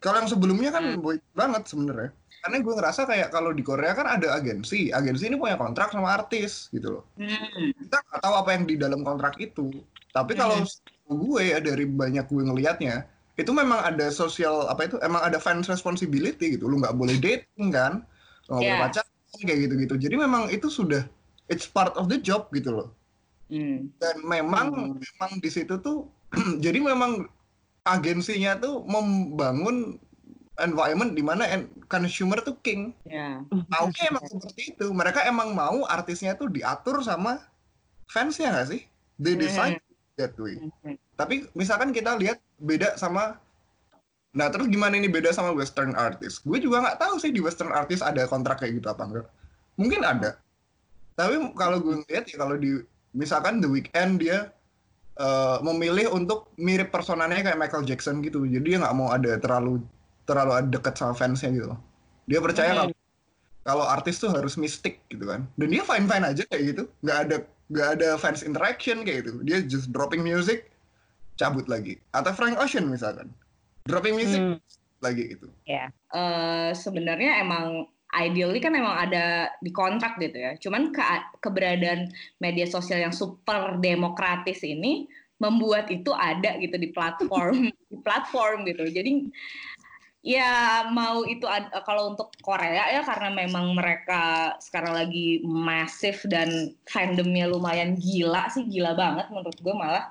[0.00, 1.02] Kalau yang sebelumnya kan Hmm.
[1.04, 2.10] boy banget sebenarnya.
[2.44, 6.12] Karena gue ngerasa kayak kalau di Korea kan ada agensi, agensi ini punya kontrak sama
[6.12, 7.04] artis gitu loh.
[7.16, 7.72] Hmm.
[7.72, 9.72] Kita nggak tahu apa yang di dalam kontrak itu.
[10.12, 10.60] Tapi kalau
[11.08, 13.08] gue ya dari banyak gue ngelihatnya,
[13.40, 16.68] itu memang ada sosial apa itu, emang ada fans responsibility gitu.
[16.68, 18.04] Lu nggak boleh dating kan,
[18.52, 18.84] nggak boleh Iya.
[18.92, 19.94] pacaran kayak gitu-gitu.
[19.96, 21.08] Jadi memang itu sudah
[21.48, 22.88] it's part of the job gitu loh
[23.52, 23.92] Hmm.
[24.00, 24.96] dan memang Hmm.
[24.96, 26.08] memang di situ tuh
[26.64, 27.28] jadi memang
[27.84, 30.00] agensinya tuh membangun
[30.62, 32.94] environment di mana consumer tuh king.
[33.06, 33.42] Ya.
[33.72, 34.86] maunya emang seperti itu.
[34.94, 37.42] Mereka emang mau artisnya tuh diatur sama
[38.10, 38.82] fansnya nggak sih?
[39.18, 39.82] They decide
[40.18, 40.58] that way.
[40.58, 40.98] Mhm.
[41.14, 43.38] tapi misalkan kita lihat beda sama
[44.34, 46.42] nah terus gimana ini beda sama western artist?
[46.42, 49.26] Gue juga nggak tahu sih di western artist ada kontrak kayak gitu apa enggak
[49.78, 50.38] mungkin ada.
[51.14, 52.82] Tapi kalau gue ngeliat ya kalau di
[53.14, 54.50] misalkan The Weeknd dia
[55.18, 58.42] uh, memilih untuk mirip personanya kayak Michael Jackson gitu.
[58.42, 59.82] Jadi dia nggak mau ada terlalu
[60.24, 61.72] terlalu dekat sama fansnya gitu.
[62.26, 62.78] Dia percaya Hmm.
[62.80, 62.94] kalau
[63.64, 65.48] kalau artis tuh harus mistik gitu kan.
[65.56, 66.82] Dan dia fine fine aja kayak gitu.
[67.00, 67.36] Nggak ada
[67.72, 69.40] nggak ada fans interaction kayak gitu.
[69.40, 70.68] Dia just dropping music,
[71.36, 71.96] cabut lagi.
[72.12, 73.32] Atau Frank Ocean misalkan,
[73.88, 74.60] dropping music Hmm,
[75.00, 75.48] lagi gitu.
[75.64, 75.88] ya.
[76.12, 80.52] eh, sebenarnya emang ideally kan emang ada di kontrak gitu ya.
[80.60, 81.02] Cuman ke,
[81.40, 85.08] keberadaan media sosial yang super demokratis ini
[85.40, 88.86] membuat itu ada gitu di platform di platform gitu.
[88.86, 89.32] Jadi
[90.24, 96.72] ya mau itu ad- kalau untuk Korea ya karena memang mereka sekarang lagi masif dan
[96.88, 100.08] fandomnya lumayan gila sih gila banget menurut gue malah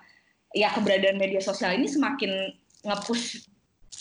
[0.54, 2.30] ya keberadaan media sosial ini semakin
[2.86, 3.50] nge-push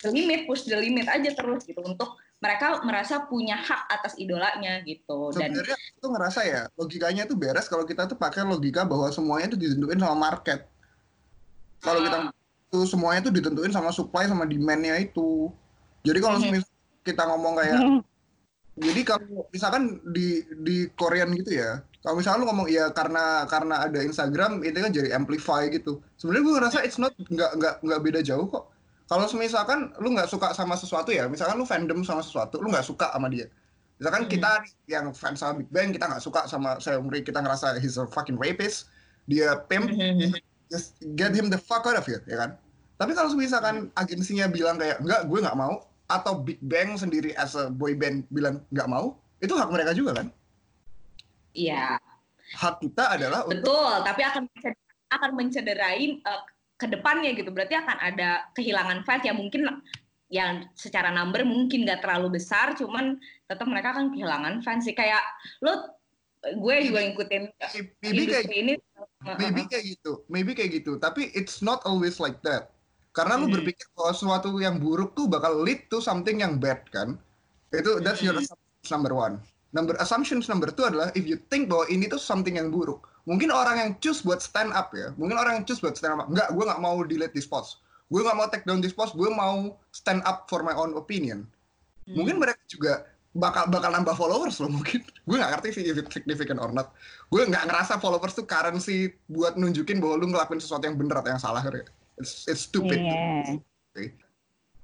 [0.05, 4.85] the limit, push the limit aja terus gitu untuk mereka merasa punya hak atas idolanya
[4.85, 9.09] gitu dan Sebenarnya tuh ngerasa ya logikanya tuh beres kalau kita tuh pakai logika bahwa
[9.09, 10.69] semuanya tuh ditentuin sama market.
[11.81, 12.19] Kalau kita
[12.69, 15.55] tuh semuanya tuh ditentuin sama supply sama demand-nya itu.
[16.03, 16.45] Jadi kalau Mhm.
[16.51, 16.71] semis-
[17.03, 18.01] kita ngomong kayak Hmm.
[18.79, 19.83] jadi kalau misalkan
[20.15, 21.83] di di Korean gitu ya.
[22.03, 26.03] Kalau misalkan lu ngomong ya karena karena ada Instagram itu kan jadi amplify gitu.
[26.19, 28.71] Sebenarnya gue ngerasa it's not nggak nggak nggak beda jauh kok.
[29.07, 32.87] Kalau misalkan lu nggak suka sama sesuatu ya, misalkan lu fandom sama sesuatu, lu nggak
[32.87, 33.47] suka sama dia.
[34.01, 34.31] Misalkan Hmm.
[34.31, 34.51] kita
[34.91, 38.35] yang fans sama Big Bang, kita nggak suka sama Seungri, kita ngerasa he's a fucking
[38.35, 38.91] rapist,
[39.31, 40.35] dia pimp, Mhm.
[40.67, 42.51] just get him the fuck out of here, ya kan?
[42.99, 45.87] Tapi kalau misalkan agensinya bilang kayak enggak, gue nggak mau,
[46.21, 50.21] atau Big Bang sendiri as a boy band bilang nggak mau, itu hak mereka juga
[50.21, 50.29] kan?
[51.53, 52.01] Iya,
[52.53, 54.43] Hak kita adalah untuk betul, tapi akan
[55.13, 56.43] akan mencederai eh,
[56.77, 57.49] ke depannya gitu.
[57.49, 59.65] Berarti akan ada kehilangan fans yang mungkin
[60.33, 64.97] yang secara number mungkin nggak terlalu besar, cuman tetap mereka akan kehilangan fans sih.
[64.97, 65.21] Kayak
[65.65, 65.97] lo,
[66.43, 67.43] gue juga ngikutin
[68.03, 68.75] maybe kayak ini.
[69.39, 70.97] maybe kayak gitu, maybe kayak gitu.
[71.01, 72.72] Tapi it's not always like that.
[73.13, 73.55] Karena lu Mhm.
[73.61, 77.21] berpikir bahwa sesuatu yang buruk tuh bakal lead to something yang bad kan?
[77.69, 78.45] Itu that's your Mhm.
[78.49, 79.35] assumptions number one.
[79.73, 83.09] Number assumptions number two adalah if you think bahwa ini tuh something yang buruk.
[83.25, 85.17] Mungkin orang yang choose buat stand up ya.
[85.17, 86.29] Mungkin orang yang choose buat stand up.
[86.29, 87.81] Enggak, gue nggak mau delete this post.
[88.13, 89.17] Gue nggak mau take down this post.
[89.17, 91.49] Gue mau stand up for my own opinion.
[92.05, 92.21] Hmm.
[92.21, 95.01] Mungkin mereka juga bakal bakal nambah followers loh mungkin.
[95.29, 96.93] Gue nggak ngerti sih if it's significant or not.
[97.33, 101.33] Gue nggak ngerasa followers tuh currency buat nunjukin bahwa lu ngelakuin sesuatu yang bener atau
[101.33, 101.65] yang salah.
[101.65, 101.89] Kayak.
[102.23, 103.03] It's, it's stupid.
[103.03, 103.59] Iya.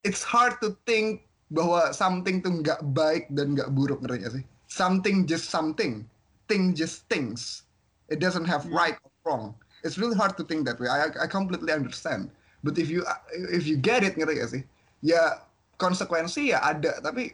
[0.02, 4.44] It's hard to think bahwa something tuh nggak baik dan nggak buruk ngerti nggak sih?
[4.68, 6.04] Something just something.
[6.50, 7.64] Thing just things.
[8.10, 8.76] It doesn't have Hmm.
[8.76, 9.44] right or wrong.
[9.86, 10.90] It's really hard to think that way.
[10.90, 12.34] I I completely understand.
[12.66, 13.06] But if you
[13.54, 14.62] if you get it ngerti gak sih?
[15.00, 15.46] Ya
[15.78, 17.30] konsekuensi ya ada, tapi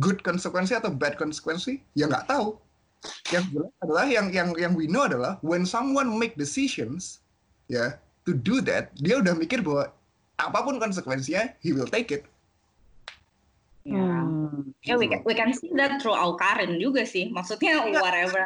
[0.00, 2.56] good konsekuensi atau bad konsekuensi ya nggak tahu.
[3.30, 7.20] Yang jelas adalah yang yang yang we know adalah when someone make decisions
[7.68, 9.88] ya to do that, dia udah mikir bahwa
[10.36, 12.26] apa pun konsekuensinya, he will take it.
[13.86, 14.02] Ya.
[14.02, 14.74] Hmm.
[14.82, 17.30] Ya, we can, we can see that through Karin juga sih.
[17.30, 18.02] Maksudnya Iya.
[18.02, 18.42] whatever.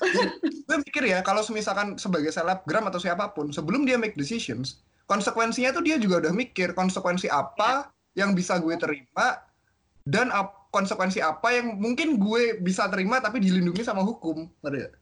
[0.68, 5.72] gue mikir ya kalau misalkan sebagai selebgram atau siapa pun sebelum dia make decisions konsekuensinya
[5.72, 9.40] tuh dia juga udah mikir konsekuensi apa yang bisa gue terima
[10.04, 14.92] dan ap- konsekuensi apa yang mungkin gue bisa terima tapi dilindungi sama hukum ngerti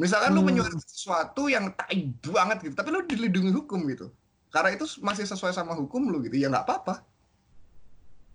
[0.00, 0.48] misalkan lu Hmm.
[0.48, 4.08] menyuarakan sesuatu yang tai banget gitu tapi lu dilindungi hukum gitu
[4.48, 7.04] karena itu masih sesuai sama hukum lu gitu ya nggak apa-apa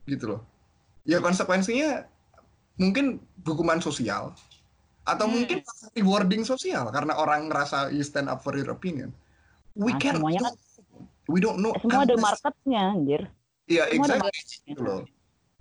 [0.05, 0.41] gitu loh
[1.03, 2.05] ya konsekuensinya
[2.77, 4.35] mungkin hukuman sosial
[5.05, 5.41] atau Hmm.
[5.41, 5.57] mungkin
[5.93, 9.13] rewarding sosial karena orang ngerasa you stand up for your opinion.
[9.77, 10.57] We Nah, can semuanya kan-
[11.29, 11.77] we don't know.
[11.77, 13.21] Semua ada every- marketnya, anjir.
[13.69, 15.01] Iya, ada exactly gitu loh.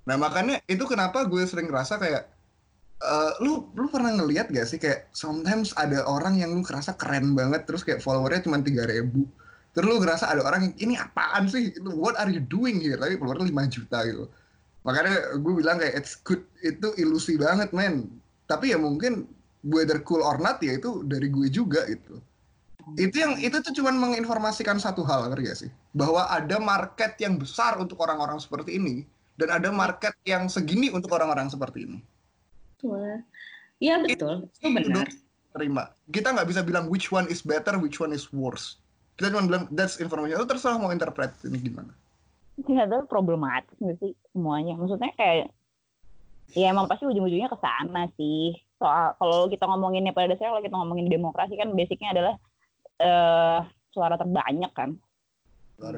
[0.05, 2.25] Nah makanya itu kenapa gue sering ngerasa kayak
[3.05, 7.37] eh, lu lu pernah ngelihat gak sih kayak sometimes ada orang yang lu ngerasa keren
[7.37, 9.29] banget terus kayak followernya cuma tiga ribu.
[9.77, 11.77] Terus lu ngerasa ada orang yang ini apaan sih?
[11.83, 12.97] What are you doing here?
[12.97, 14.25] Tapi followernya 5 juta gitu.
[14.87, 16.41] Makanya gue bilang kayak it's good.
[16.63, 18.07] Itu ilusi banget men.
[18.47, 19.27] Tapi ya mungkin
[19.67, 22.23] whether cool or not ya itu dari gue juga gitu.
[23.01, 25.71] Itu yang itu tuh cuman menginformasikan satu hal ngerti gak sih?
[25.97, 29.09] Bahwa ada market yang besar untuk orang-orang seperti ini
[29.41, 31.99] dan ada market yang segini untuk orang-orang seperti ini
[33.83, 35.07] Iya betul, itu benar.
[35.55, 38.79] terima kita nggak bisa bilang which one is better which one is worse
[39.15, 41.93] kita cuma bilang that's information lu terserah mau interpret ini gimana
[42.55, 44.79] Ternyata problematis nggak sih semuanya.
[44.79, 45.51] Maksudnya kayak
[46.55, 48.55] ya emang pasti ujung-ujungnya ke sana sih.
[48.79, 52.35] Soal kalau kita ngomonginnya pada dasarnya kalau kita ngomongin demokrasi kan basicnya adalah
[53.03, 53.59] eh
[53.91, 54.95] suara terbanyak kan.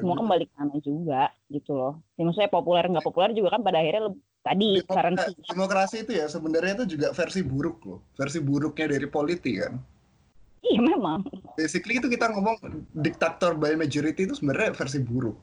[0.01, 1.21] Semua kembali ke sana juga
[1.53, 1.93] gitu loh.
[2.17, 5.31] Ya, maksudnya populer nggak populer juga kan pada akhirnya lebih- tadi Demokrasi, currency.
[5.51, 9.75] demokrasi itu ya sebenarnya itu juga versi buruk loh versi buruknya dari politik kan
[10.67, 11.21] Iya memang.
[11.55, 12.57] Basically itu kita ngomong
[12.91, 15.37] diktator by majority itu sebenarnya versi buruk.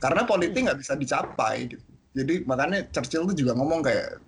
[0.00, 1.86] Karena politik nggak bisa dicapai gitu.
[2.16, 4.18] Jadi makanya Churchill tuh juga ngomong kayak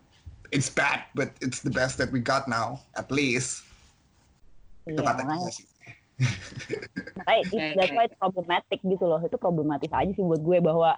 [0.54, 3.66] it's bad but it's the best that we got now at least.
[4.86, 5.66] Itu Iya, kata makanya, dia sih.
[7.18, 9.20] makanya it- Oke, that's why it's problematic gitu loh.
[9.26, 10.94] Itu problematis aja sih buat gue bahwa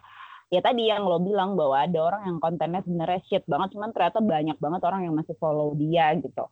[0.55, 4.23] ya tadi yang lo bilang bahwa ada orang yang kontennya sebenarnya shit banget, cuman ternyata
[4.23, 6.47] banyak banget orang yang masih follow dia gitu.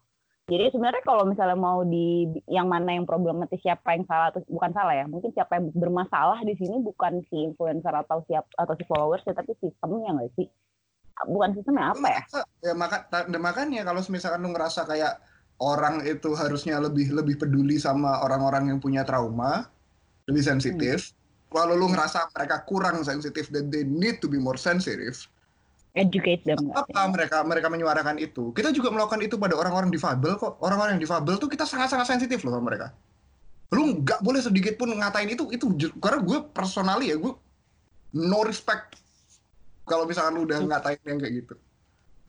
[0.50, 4.74] Jadi sebenarnya kalau misalnya mau di yang mana yang problematis siapa yang salah atau bukan
[4.74, 8.82] salah ya, mungkin siapa yang bermasalah di sini bukan si influencer atau siap atau si
[8.90, 10.50] followers ya, tapi sistemnya nggak sih?
[11.30, 12.22] Bukan sistemnya apa ya?
[12.58, 13.06] Ya maka
[13.38, 15.22] makanya kalau misalkan lu ngerasa kayak
[15.62, 19.70] orang itu harusnya lebih lebih peduli sama orang-orang yang punya trauma,
[20.26, 21.14] lebih sensitif.
[21.52, 25.14] Kalau lu ngerasa mereka kurang sensitif dan they need to be more sensitive,
[25.92, 26.56] Educate them.
[26.72, 28.48] apa mereka mereka menyuarakan itu?
[28.56, 30.56] Kita juga melakukan itu pada orang-orang difabel kok.
[30.64, 32.96] Orang-orang yang difabel tuh kita sangat-sangat sensitif loh sama mereka.
[33.76, 35.68] Lu nggak boleh sedikit pun ngatain itu itu
[36.00, 37.32] karena gue personally ya gue
[38.16, 38.96] no respect
[39.84, 41.54] kalau misalkan lu udah ngatain yang kayak gitu.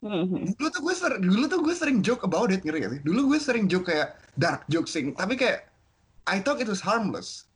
[0.04, 0.52] Mhm.
[0.60, 3.32] dulu tuh gue sering dulu tuh gue sering joke about it ngerti gak sih dulu
[3.32, 5.64] gue sering joke kayak dark jokesing tapi kayak
[6.28, 7.48] I thought it was harmless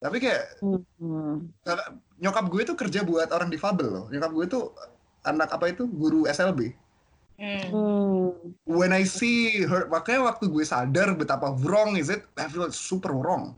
[0.00, 0.58] tapi kayak
[1.60, 4.64] kalau- nyokap gue tuh kerja buat orang difabel loh nyokap gue tuh
[5.22, 6.72] anak apa itu guru SLB
[7.36, 7.64] Hmm.
[7.72, 8.24] Hmm.
[8.68, 13.12] when I see her makanya waktu gue sadar betapa wrong is it I feel super
[13.12, 13.56] wrong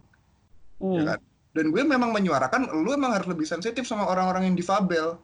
[0.79, 0.95] Hmm.
[0.95, 1.19] ya kan
[1.53, 5.19] dan gue memang menyuarakan lu emang harus lebih sensitif sama orang-orang yang difabel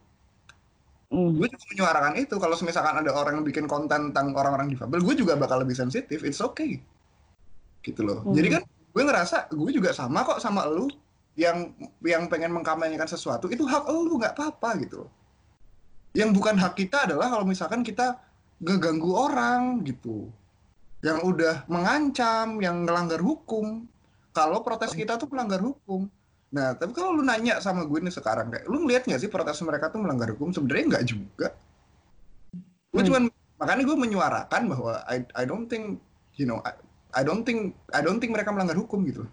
[1.07, 1.33] Hmm.
[1.33, 5.15] gue juga menyuarakan itu kalau misalkan ada orang yang bikin konten tentang orang-orang difabel gue
[5.17, 6.83] juga bakal lebih sensitif it's okay
[7.81, 8.35] gitu loh Hmm.
[8.35, 10.91] jadi kan gue ngerasa gue juga sama kok sama lu
[11.39, 11.71] yang
[12.03, 15.11] yang pengen mengkampanyekan sesuatu itu hak lu nggak apa-apa gitu loh
[16.11, 18.19] yang bukan hak kita adalah kalau misalkan kita
[18.59, 20.27] ngeganggu orang gitu
[20.99, 23.87] yang udah mengancam yang ngelanggar hukum
[24.35, 26.11] kalau protes kita tuh melanggar hukum
[26.49, 29.61] Nah, tapi kalau lu nanya sama gue nih sekarang kayak, lu ngeliat nggak sih protes
[29.61, 30.49] mereka tuh melanggar hukum?
[30.49, 31.53] Sebenarnya nggak juga.
[32.89, 33.07] Gue Hmm.
[33.13, 33.23] cuman
[33.61, 36.01] makanya gue menyuarakan bahwa I I don't think
[36.41, 36.73] you know I,
[37.13, 39.29] I don't think I don't think mereka melanggar hukum gitu.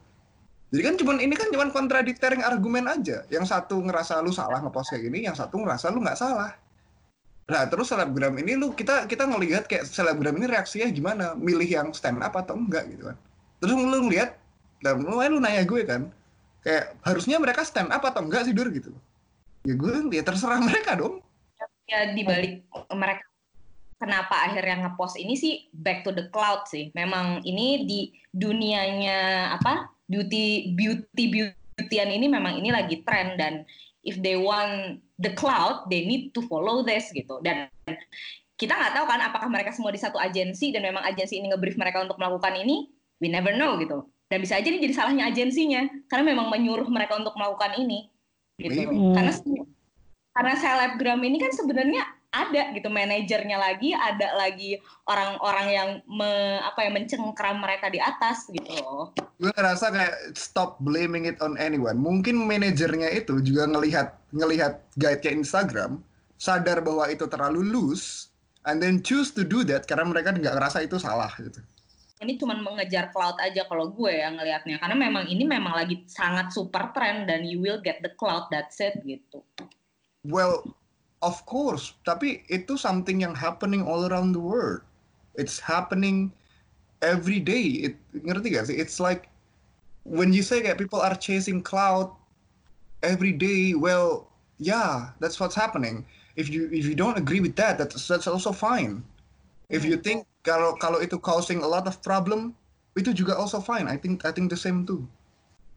[0.74, 3.22] Jadi kan cuman ini kan cuman contradicting argumen aja.
[3.30, 6.50] Yang satu ngerasa lu salah ngepost kayak gini, yang satu ngerasa lu nggak salah.
[7.46, 11.38] Nah, terus selebgram ini lu kita kita ngelihat kayak selebgram ini reaksinya gimana?
[11.38, 13.16] Milih yang stand up atau enggak gitu kan.
[13.62, 14.34] Terus lu ngeliat
[14.82, 16.10] dan lu lu nanya gue kan,
[16.66, 18.90] kayak harusnya mereka stand up atau enggak sih Dur gitu.
[19.62, 21.22] Ya gue ya terserah mereka dong.
[21.86, 23.22] ya di balik mereka
[24.02, 26.90] kenapa akhirnya ngepost ini sih back to the cloud sih.
[26.98, 28.00] Memang ini di
[28.34, 33.66] dunianya apa beauty beauty beautyan ini memang ini lagi tren dan
[34.06, 37.42] if they want the cloud they need to follow this gitu.
[37.42, 37.68] Dan
[38.56, 41.76] kita nggak tahu kan apakah mereka semua di satu agensi dan memang agensi ini nge-brief
[41.76, 42.88] mereka untuk melakukan ini
[43.20, 44.06] we never know gitu.
[44.26, 48.10] Dan bisa aja ini jadi salahnya agensinya karena memang menyuruh mereka untuk melakukan ini
[48.58, 48.88] gitu.
[48.88, 49.14] Maybe.
[49.14, 49.32] karena
[50.36, 52.02] karena selebgram ini kan sebenarnya
[52.32, 58.48] ada gitu manajernya lagi ada lagi orang-orang yang me, apa ya mencengkram mereka di atas
[58.50, 62.00] gitu loh Gue ngerasa kayak stop blaming it on anyone.
[62.00, 66.00] Mungkin manajernya itu juga ngelihat ngelihat guide-nya Instagram,
[66.40, 68.32] sadar bahwa itu terlalu loose,
[68.64, 71.60] and then choose to do that karena mereka nggak ngerasa itu salah gitu.
[72.16, 76.48] ini cuma mengejar cloud aja kalau gue yang ngelihatnya karena memang ini memang lagi sangat
[76.48, 79.44] super trend dan you will get the cloud that's it gitu
[80.26, 80.74] Well,
[81.22, 84.84] of course, tapi itu something yang happening all around the world.
[85.36, 86.32] It's happening
[87.04, 87.92] every day.
[87.92, 88.76] It, ngerti gak sih?
[88.76, 89.28] It's like
[90.04, 92.12] when you say that people are chasing cloud
[93.02, 93.76] every day.
[93.76, 96.04] Well, yeah, that's what's happening.
[96.36, 99.04] If you if you don't agree with that, that's that's also fine.
[99.72, 100.04] If you hmm.
[100.04, 102.54] think kalau kalau itu causing a lot of problem,
[102.94, 103.88] itu juga also fine.
[103.88, 105.04] I think I think the same too.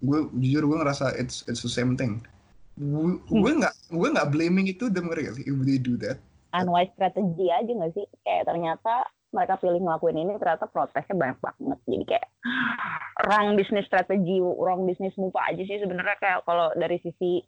[0.03, 2.23] Gue jujur gue ngerasa it's it's the same thing.
[2.79, 6.17] Gue gue nggak gue nggak blaming itu ngerti gak sih if they do that.
[6.49, 8.07] unwise strategy aja nggak sih?
[8.25, 11.79] Kayak ternyata mereka pilih ngelakuin ini ternyata protesnya banyak banget.
[11.85, 12.27] Jadi kayak
[13.29, 17.43] wrong business strategy, wrong business move aja sih sebenarnya kayak kalau dari sisi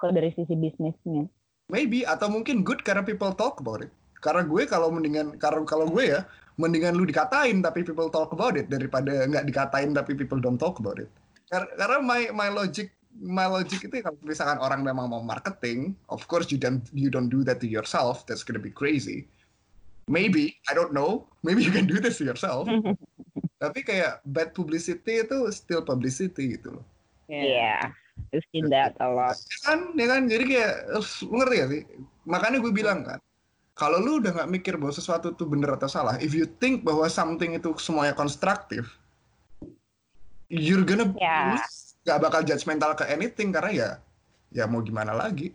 [0.00, 1.30] kalau dari sisi bisnisnya.
[1.68, 3.92] Maybe atau mungkin good karena people talk about it.
[4.18, 6.26] Karena gue kalau mendingan kalau kalau gue ya
[6.58, 10.82] mendingan lu dikatain tapi people talk about it daripada nggak dikatain tapi people don't talk
[10.82, 11.06] about it.
[11.46, 16.24] Kar- Karena my my logic my logic itu kalau misalkan orang memang mau marketing, of
[16.28, 18.28] course you don't you don't do that to yourself.
[18.28, 19.26] That's gonna be crazy.
[20.08, 21.28] Maybe I don't know.
[21.44, 22.68] Maybe you can do this to yourself.
[23.62, 26.86] tapi kayak bad publicity itu still publicity gitu loh.
[27.28, 27.80] Iya, yeah,
[28.32, 29.36] I've seen that a lot.
[29.36, 30.22] Ya kan, ya kan.
[30.30, 30.74] Jadi kayak,
[31.28, 31.82] lu ngerti gak sih?
[32.24, 33.20] Makanya gue bilang kan,
[33.76, 37.04] kalau lu udah nggak mikir bahwa sesuatu itu bener atau salah, if you think bahwa
[37.10, 38.88] something itu semuanya konstruktif,
[40.48, 41.60] you're gonna Ya.
[42.08, 43.90] Nggak bakal judgmental ke anything karena ya
[44.48, 45.52] ya mau gimana lagi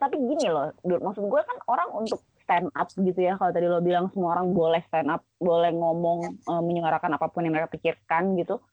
[0.00, 3.36] tapi gini loh, Dur, maksud gue kan orang untuk stand up gitu ya.
[3.36, 7.44] Kalau tadi lo bilang semua orang boleh stand up, boleh ngomong, eh, menyuarakan apa pun
[7.44, 8.64] yang mereka pikirkan gitu.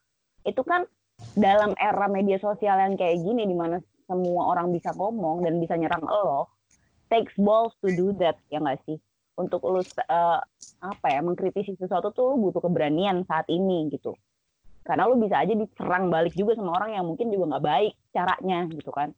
[0.48, 0.88] Itu kan
[1.36, 5.76] dalam era media sosial yang kayak gini, di mana semua orang bisa ngomong dan bisa
[5.76, 6.48] nyerang lo,
[7.12, 8.96] takes balls to do that, ya nggak sih?
[9.36, 10.40] Untuk lo eh,
[10.80, 14.16] apa ya, mengkritisi sesuatu tuh butuh keberanian saat ini gitu.
[14.88, 18.60] Karena lo bisa aja diserang balik juga sama orang yang mungkin juga nggak baik caranya
[18.72, 19.12] gitu kan.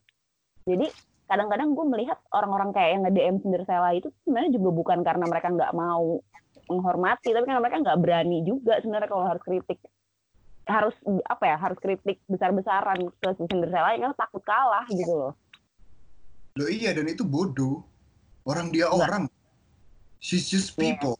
[0.66, 0.90] Jadi
[1.30, 5.74] kadang-kadang gue melihat orang-orang kayak yang nge-DM Cinderella itu sebenarnya juga bukan karena mereka nggak
[5.78, 6.18] mau
[6.66, 9.78] menghormati, tapi karena mereka nggak berani juga sebenarnya kalau harus kritik
[10.70, 10.94] harus
[11.26, 15.34] apa ya harus kritik besar-besaran ke si Cinderella yang takut kalah gitu loh.
[16.58, 17.86] Loh iya dan itu bodoh.
[18.46, 19.06] Orang dia Enggak.
[19.06, 19.24] orang.
[20.18, 20.98] She's just Iya.
[20.98, 21.16] people.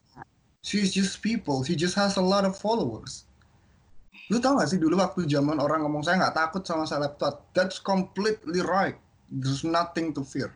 [0.66, 1.62] She's just people.
[1.62, 3.29] She just has a lot of followers.
[4.30, 7.50] Lu tau gak sih dulu waktu zaman orang ngomong saya nggak takut sama selebtot.
[7.50, 8.94] That's completely right.
[9.26, 10.54] There's nothing to fear.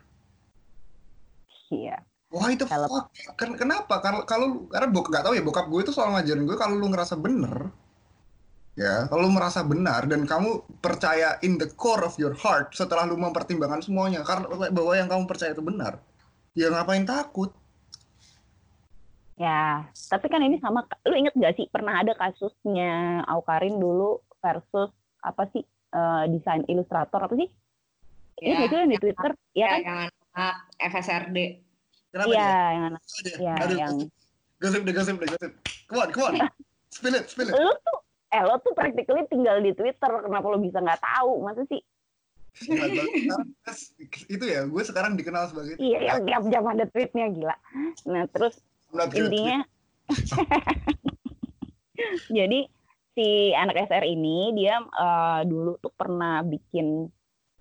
[1.69, 1.99] Iya.
[2.31, 3.11] Why the Seleb- fuck?
[3.35, 3.99] Ken- kenapa?
[3.99, 6.87] Kalau kalau karena bok nggak tahu ya bokap gue itu selalu ngajarin gue kalau lu
[6.91, 7.71] ngerasa bener,
[8.75, 13.07] ya kalau lu merasa benar dan kamu percaya in the core of your heart setelah
[13.07, 16.03] lu mempertimbangkan semuanya karena bahwa yang kamu percaya itu benar,
[16.57, 17.55] ya ngapain takut?
[19.35, 24.95] Ya, tapi kan ini sama, lu inget gak sih pernah ada kasusnya Aukarin dulu versus
[25.19, 25.59] apa sih
[25.91, 27.51] eh, desain ilustrator apa sih?
[28.39, 29.79] Ini Ya, nggak sih yang di Twitter, ya ya, kan?
[29.83, 31.37] yang anak FSRD.
[32.11, 32.71] Kenapa Iya, dia?
[32.71, 33.01] yang anak
[33.35, 33.95] ya, aduh, yang
[34.59, 35.51] gosip deh, gosip deh, gosip.
[35.87, 36.33] Come on, come on.
[36.95, 37.59] Spill it, spill it.
[37.59, 37.97] lu tuh
[38.31, 41.83] eh lo tuh practically tinggal di Twitter kenapa lo bisa nggak tahu masa sih
[44.31, 47.55] itu ya, gue sekarang dikenal sebagai iya yang tiap jam ada tweetnya gila
[48.07, 48.55] nah terus.
[49.25, 49.59] Intinya
[52.37, 52.59] jadi
[53.15, 57.07] si anak SR ini dia eh, dulu tuh pernah bikin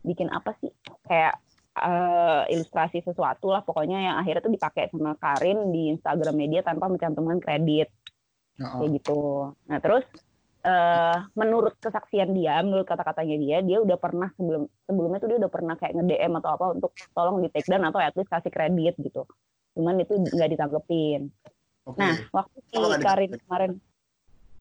[0.04, 0.68] bikin apa sih
[1.06, 1.38] kayak
[1.78, 6.90] eh, ilustrasi sesuatu lah pokoknya yang akhirnya tuh dipakai sama Karin di Instagram media tanpa
[6.90, 7.88] mencantumkan kredit
[8.58, 9.50] kayak gitu.
[9.66, 10.06] Nah terus
[10.64, 15.52] eh menurut kesaksian dia, menurut kata-katanya dia, dia udah pernah sebelum sebelumnya tuh dia udah
[15.52, 18.96] pernah kayak nge-DM atau apa untuk tolong di take down atau at least kasih kredit
[18.96, 19.28] gitu.
[19.74, 21.30] Cuman itu nggak ditanggepin.
[21.84, 21.98] Oke.
[22.00, 23.72] Nah waktu si Oh, Karin kemarin,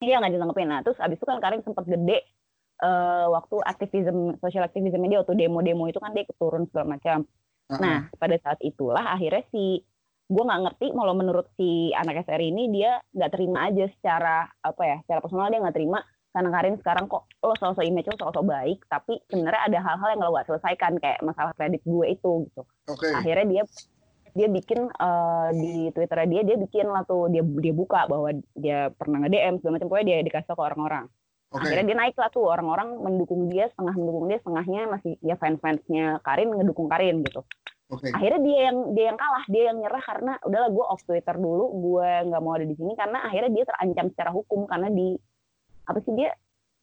[0.04, 0.68] iya nggak ditanggepin.
[0.70, 2.26] Nah terus abis itu kan Karin sempat gede
[2.84, 7.24] eh waktu aktivisme, social activism dia waktu demo-demo itu kan dia turun segala macam.
[7.72, 7.80] Heeh.
[7.80, 9.80] Nah, pada saat itulah akhirnya si
[10.28, 14.84] gue nggak ngerti malah menurut si anak SR ini dia nggak terima aja secara apa
[14.84, 16.00] ya secara personal dia nggak terima
[16.34, 20.22] karena Karin sekarang kok lo sosok image lo sosok baik tapi sebenarnya ada hal-hal yang
[20.26, 23.06] lo gak selesaikan kayak masalah kredit gue itu gitu Oke.
[23.14, 23.64] akhirnya dia
[24.34, 28.90] dia bikin eh, di Twitter dia dia bikin lah tuh dia dia buka bahwa dia
[28.98, 31.06] pernah nge DM segala macam pokoknya dia dikasih ke orang-orang
[31.54, 31.70] Oke.
[31.70, 36.18] akhirnya dia naik lah tuh orang-orang mendukung dia setengah mendukung dia setengahnya masih ya fans-fansnya
[36.26, 37.46] Karin ngedukung Karin gitu
[37.94, 38.10] Oke.
[38.10, 41.66] akhirnya dia yang dia yang kalah dia yang nyerah karena udahlah gue off Twitter dulu
[41.78, 45.14] gue nggak mau ada di sini karena akhirnya dia terancam secara hukum karena di
[45.86, 46.34] apa sih dia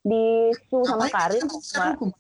[0.07, 2.15] disu sama Karin hukum?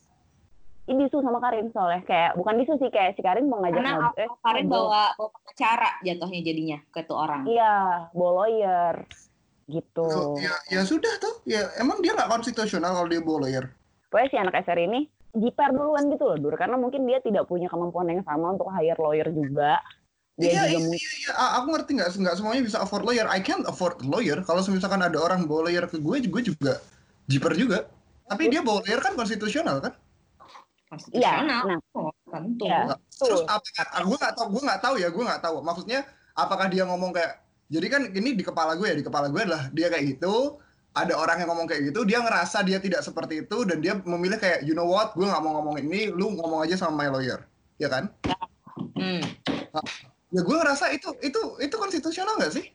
[0.86, 3.92] Ini disu sama Karin soalnya kayak bukan disu sih kayak si Karin mau ngajak Karena
[4.00, 4.84] ngobrol- eh, Karin ngobrol.
[4.86, 7.42] bawa bawa pengacara jatuhnya jadinya ke tuh orang.
[7.44, 7.72] iya
[8.10, 8.94] bawa lawyer
[9.66, 11.44] gitu So, ya, ya sudah tuh.
[11.44, 13.70] Ya emang dia nggak konstitusional kalau dia bawa lawyer.
[14.06, 15.00] pokoknya si anak SR ini
[15.30, 18.98] jiper duluan gitu loh Dur karena mungkin dia tidak punya kemampuan yang sama untuk hire
[18.98, 19.78] lawyer juga
[20.34, 21.32] dia Iya, juga iya, mungkin iya, iya.
[21.54, 23.26] Aku ngerti nggak nggak semuanya bisa afford lawyer.
[23.28, 24.40] I can't afford lawyer.
[24.40, 26.80] Kalau misalkan ada orang bawa lawyer ke gue, gue juga
[27.26, 27.78] jiper juga.
[28.24, 29.92] Tapi dia bawa lawyer kan konstitusional kan?
[30.90, 31.62] Konstitusional.
[31.64, 31.78] Iya, nah.
[31.94, 32.66] Oh, tentu.
[32.66, 32.98] Iya.
[33.14, 33.54] Terus Betul.
[33.54, 33.98] apa?
[34.02, 34.46] Gue nggak tahu.
[34.50, 35.08] Gue nggak tahu ya.
[35.14, 35.56] Gue nggak tahu.
[35.62, 36.00] Maksudnya
[36.34, 39.70] apakah dia ngomong kayak jadi kan ini di kepala gue ya di kepala gue adalah
[39.70, 40.58] dia kayak gitu
[40.90, 44.42] ada orang yang ngomong kayak gitu dia ngerasa dia tidak seperti itu dan dia memilih
[44.42, 47.46] kayak you know what gue nggak mau ngomong ini lu ngomong aja sama my lawyer
[47.78, 48.10] ya kan
[49.00, 49.22] Hmm.
[50.32, 52.66] ya gue ngerasa itu itu itu konstitusional nggak sih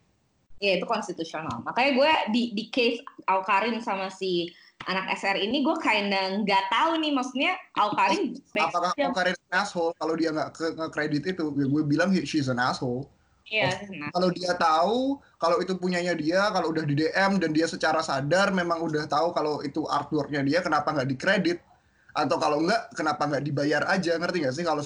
[0.56, 1.60] Iya itu konstitusional.
[1.68, 4.48] Makanya gue di di case Aukarin sama si
[4.86, 10.14] anak SR ini gue kinda nggak tahu nih maksudnya Aukarin apakah backstreet- Karin asshole kalau
[10.14, 11.46] dia nggak ke kredit itu?
[11.56, 13.10] Ya gue bilang he- she's an asshole.
[13.46, 14.10] Iya, nah.
[14.10, 18.50] kalau dia tahu kalau itu punyanya dia kalau udah di DM dan dia secara sadar
[18.50, 21.62] memang udah tahu kalau itu artworknya dia kenapa nggak dikredit?
[22.16, 24.18] Atau kalau nggak kenapa nggak dibayar aja?
[24.18, 24.82] Ngerti nggak sih kalau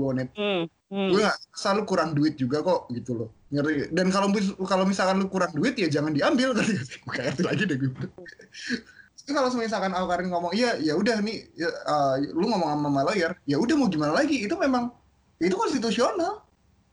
[0.00, 1.08] want it hmm, hmm.
[1.12, 3.28] gue nggak selalu kurang duit juga kok gitu loh.
[3.52, 4.32] Ngerti dan kalau
[4.64, 6.98] kalau misalkan lu kurang duit ya jangan diambil ngerti nggak sih?
[7.04, 7.90] Gue kayak ngerti lagi deh gue
[9.20, 13.36] Tapi kalau misalkan Alkarin ngomong iya ya udah nih ya, uh, lu ngomong sama lawyer
[13.44, 14.90] ya udah mau gimana lagi itu memang
[15.38, 16.42] itu konstitusional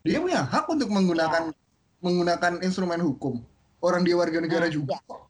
[0.04, 1.56] dia punya hak untuk menggunakan
[2.04, 3.42] menggunakan instrumen hukum
[3.82, 5.28] orang dia warga negara Hmm, juga kok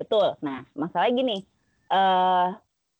[0.00, 0.32] betul.
[0.40, 1.36] Nah, masalahnya gini,
[1.92, 2.48] eh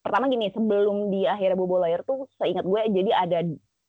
[0.05, 3.39] pertama gini, sebelum di akhirnya bobo lawyer tuh seingat gue jadi ada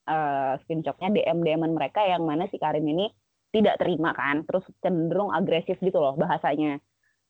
[0.07, 3.11] uh, screenshotnya DM DM mereka yang mana si Karim ini
[3.51, 6.79] tidak terima kan, terus cenderung agresif gitu loh bahasanya.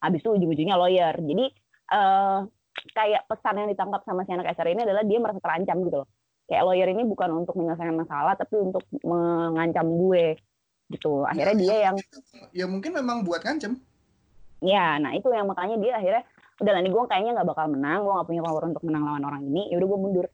[0.01, 1.13] Habis itu ujung-ujungnya lawyer.
[1.17, 1.45] Jadi
[1.91, 2.47] uh,
[2.95, 6.09] kayak pesan yang ditangkap sama si anak SR ini adalah dia merasa terancam gitu loh.
[6.49, 10.35] Kayak lawyer ini bukan untuk menyelesaikan masalah, tapi untuk mengancam gue
[10.91, 11.23] gitu.
[11.23, 11.95] Akhirnya dia yang
[12.51, 13.79] ya mungkin memang buat ngancam.
[14.61, 16.23] Ya, nah itu yang makanya dia akhirnya
[16.61, 19.23] udah lah nih gue kayaknya nggak bakal menang, gue nggak punya power untuk menang lawan
[19.25, 20.25] orang ini, ya udah gue mundur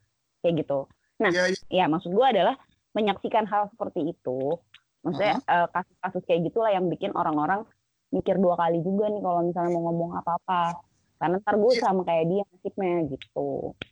[0.44, 0.80] kayak gitu.
[1.18, 1.58] Nah, ya, ya.
[1.72, 2.54] ya maksud gue adalah
[2.92, 4.60] menyaksikan hal seperti itu,
[5.00, 5.64] maksudnya uh-huh.
[5.64, 7.64] uh, kasus-kasus kayak gitulah yang bikin orang-orang
[8.12, 10.87] mikir dua kali juga nih kalau misalnya mau ngomong apa-apa.
[11.18, 11.82] Karena ntar gue yeah.
[11.82, 13.46] sama kayak dia nasibnya gitu.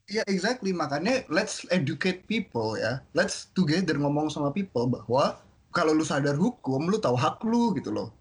[0.06, 0.70] Iya, yeah, exactly.
[0.70, 3.02] Makanya let's educate people ya.
[3.12, 5.42] Let's together ngomong sama people bahwa
[5.74, 8.14] kalau lu sadar hukum, lu tahu hak lu gitu loh.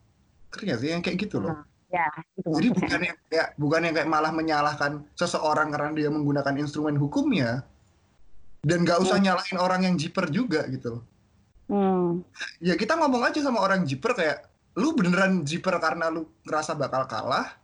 [0.50, 1.54] Kerja sih yang kayak gitu loh.
[1.54, 6.10] Nah Ya, itu Jadi bukan yang kayak bukan yang kayak malah menyalahkan seseorang karena dia
[6.12, 7.64] menggunakan instrumen hukumnya
[8.66, 9.26] dan nggak usah hmm.
[9.30, 11.06] nyalahin orang yang jiper juga gitu.
[11.72, 12.26] Hmm.
[12.60, 14.44] Ya kita ngomong aja sama orang jiper kayak
[14.76, 17.56] lu beneran jiper karena lu ngerasa bakal kalah.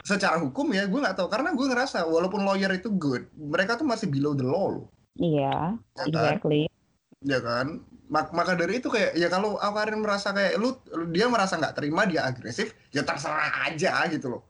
[0.00, 3.84] Secara hukum ya gue nggak tahu karena gue ngerasa walaupun lawyer itu good, mereka tuh
[3.84, 4.86] masih below the law loh.
[5.20, 6.66] Iya, ya exactly.
[6.66, 7.28] Kan?
[7.28, 7.66] Ya kan?
[8.10, 10.74] maka dari itu kayak ya kalau Awkarin merasa kayak lu
[11.14, 14.42] dia merasa nggak terima dia agresif ya terserah aja gitu loh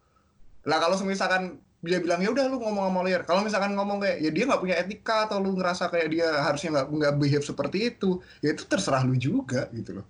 [0.64, 4.16] lah kalau misalkan dia bilang ya udah lu ngomong sama lawyer kalau misalkan ngomong kayak
[4.24, 7.78] ya dia nggak punya etika atau lu ngerasa kayak dia harusnya nggak nggak behave seperti
[7.92, 10.07] itu ya itu terserah lu juga gitu loh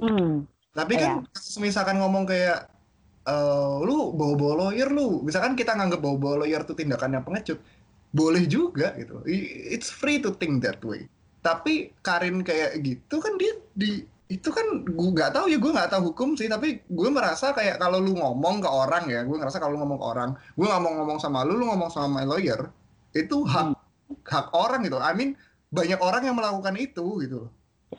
[0.00, 0.48] hmm.
[0.72, 1.60] tapi kan yeah.
[1.60, 2.72] misalkan ngomong kayak
[3.28, 5.20] uh, lu bawa-bawa lawyer lu.
[5.20, 7.60] Misalkan kita nganggap bawa-bawa lawyer itu tindakan yang pengecut
[8.08, 9.20] boleh juga gitu.
[9.28, 11.04] It's free to think that way.
[11.44, 15.90] Tapi Karin kayak gitu kan dia di itu kan gue nggak tahu ya gue nggak
[15.92, 16.48] tahu hukum sih.
[16.48, 20.00] Tapi gue merasa kayak kalau lu ngomong ke orang ya gue ngerasa kalau lu ngomong
[20.00, 22.72] ke orang gue nggak mau ngomong sama lu lu ngomong sama my lawyer
[23.12, 24.24] itu hak hmm.
[24.24, 24.96] hak orang gitu.
[24.96, 25.36] I mean
[25.68, 27.52] banyak orang yang melakukan itu gitu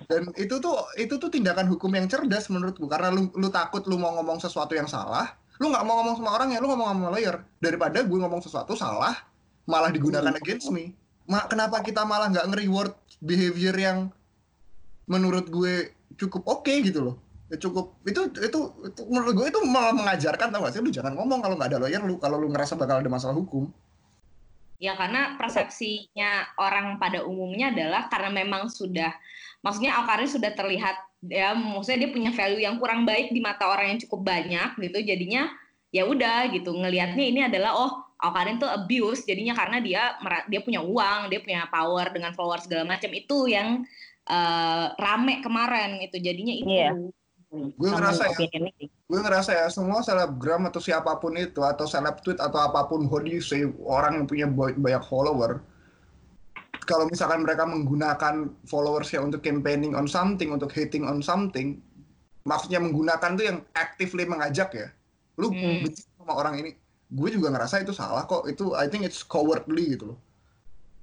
[0.09, 2.85] dan itu tuh itu tuh tindakan hukum yang cerdas menurutku.
[2.85, 6.29] Karena lu lu takut lu mau ngomong sesuatu yang salah lu nggak mau ngomong sama
[6.39, 7.35] orang ya lu ngomong sama lawyer.
[7.59, 9.17] Daripada gue ngomong sesuatu salah
[9.67, 10.41] malah digunakan hmm.
[10.41, 10.95] against me.
[11.29, 14.09] Ma, kenapa kita malah nggak nge-reward behavior yang
[15.05, 17.15] menurut gue cukup oke okay gitu loh.
[17.49, 20.81] Ya cukup itu, itu itu menurut gue itu malah mengajarkan tau gak sih?
[20.85, 23.69] Lu jangan ngomong kalau nggak ada lawyer lu kalau lu ngerasa bakal ada masalah hukum.
[24.79, 29.11] Ya karena persepsinya orang pada umumnya adalah karena memang sudah
[29.59, 30.95] maksudnya Alkari sudah terlihat
[31.27, 34.99] ya maksudnya dia punya value yang kurang baik di mata orang yang cukup banyak gitu.
[35.03, 35.51] Jadinya
[35.89, 39.23] ya udah gitu ngelihatnya ini adalah oh Alkarin tuh abuse.
[39.23, 40.01] Jadinya karena dia
[40.47, 43.11] dia punya uang, dia punya power dengan followers segala macam.
[43.15, 43.83] Itu yang
[44.27, 46.67] uh, rame kemarin itu jadinya itu.
[46.67, 46.91] Iya.
[47.49, 48.61] Gue ngerasa ya,
[49.09, 53.09] gue ngerasa ya semua selebgram atau siapa pun itu atau seleb tweet atau apa pun
[53.09, 54.45] how do you say orang yang punya
[54.77, 55.65] banyak follower
[56.89, 61.77] kalau misalkan mereka menggunakan followers ya untuk campaigning on something, untuk hating on something,
[62.49, 64.89] maksudnya menggunakan tuh yang actively mengajak ya.
[65.37, 65.85] Lu hmm.
[65.85, 66.73] benci sama orang ini,
[67.09, 70.19] gue juga ngerasa itu salah kok itu I think it's cowardly gitu loh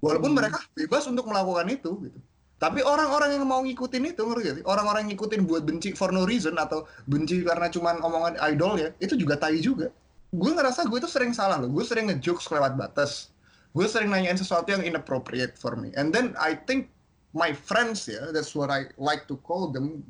[0.06, 0.38] walaupun hmm.
[0.38, 2.18] mereka bebas untuk melakukan itu gitu
[2.56, 6.24] tapi orang-orang yang mau ngikutin itu ngerti sih orang-orang yang ngikutin buat benci for no
[6.24, 9.90] reason atau benci karena cuman omongan idol ya itu juga tai juga
[10.30, 13.34] gue ngerasa gue itu sering salah loh gue sering ngejokes lewat batas
[13.76, 16.88] gue sering nanyain sesuatu yang inappropriate for me and then I think
[17.36, 20.00] my friends ya that's what I like to call them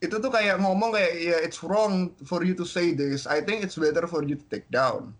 [0.00, 3.28] itu tuh kayak ngomong kayak ya yeah, it's wrong for you to say this.
[3.28, 5.12] I think it's better for you to take down.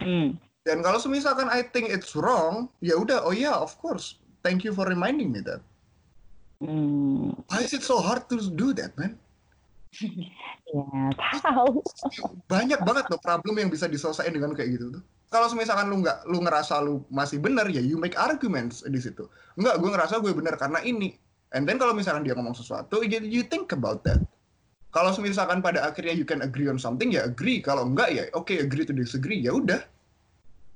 [0.00, 0.40] Hmm.
[0.64, 4.16] Dan kalau misalkan I think it's wrong, ya udah oh ya yeah, of course.
[4.40, 5.60] Thank you for reminding me that.
[6.64, 7.36] Hmm.
[7.52, 9.20] Why is it so hard to do that, man?
[10.72, 11.12] ya
[11.44, 11.84] tahu.
[12.48, 15.04] Banyak banget loh problem yang bisa diselesaikan dengan kayak gitu tuh.
[15.30, 19.30] Kalau misalkan lu nggak lu ngerasa lu masih benar ya you make arguments di situ.
[19.54, 21.14] Enggak, gue ngerasa gue benar karena ini
[21.50, 24.22] And then kalau misalkan dia ngomong sesuatu, you, you think about that.
[24.90, 27.62] Kalau misalkan pada akhirnya you can agree on something, ya agree.
[27.62, 29.82] Kalau enggak ya oke okay, agree to disagree, ya udah.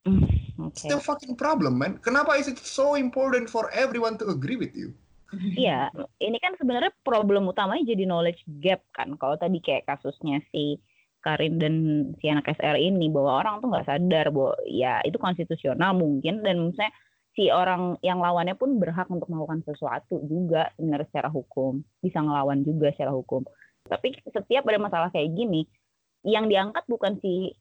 [0.07, 0.27] Mm,
[0.71, 0.87] okay.
[0.87, 1.99] Still fucking problem, man.
[1.99, 4.95] Kenapa is it so important for everyone to agree with you?
[5.35, 5.91] Iya,
[6.23, 9.19] ini kan sebenarnya problem utamanya jadi knowledge gap kan.
[9.19, 10.79] Kalau tadi kayak kasusnya si
[11.25, 11.75] Karin dan
[12.21, 16.69] si anak SR ini bahwa orang tuh nggak sadar bahwa ya itu konstitusional mungkin dan
[16.69, 16.93] misalnya
[17.33, 21.81] si orang yang lawannya pun berhak untuk melakukan sesuatu juga sebenarnya secara hukum.
[22.05, 23.43] Bisa ngelawan juga secara hukum.
[23.89, 25.65] Tapi setiap ada masalah kayak gini
[26.25, 27.53] yang diangkat bukan si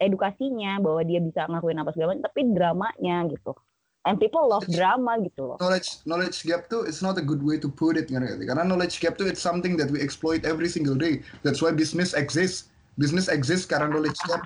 [0.00, 3.52] edukasinya bahwa dia bisa ngakuin apa segala macam tapi dramanya gitu.
[4.08, 5.56] And people love drama gitu loh.
[5.60, 9.20] knowledge knowledge gap tuh it's not a good way to put it karena knowledge gap
[9.20, 11.20] tuh it's something that we exploit every single day.
[11.44, 14.42] That's why business exists Business exists karena knowledge gap.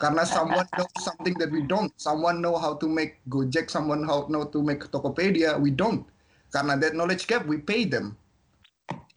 [0.00, 1.92] Karena someone know something that we don't.
[2.00, 6.08] Someone know how to make Gojek, someone how know to make Tokopedia, we don't.
[6.48, 8.16] Karena that knowledge gap, we pay them.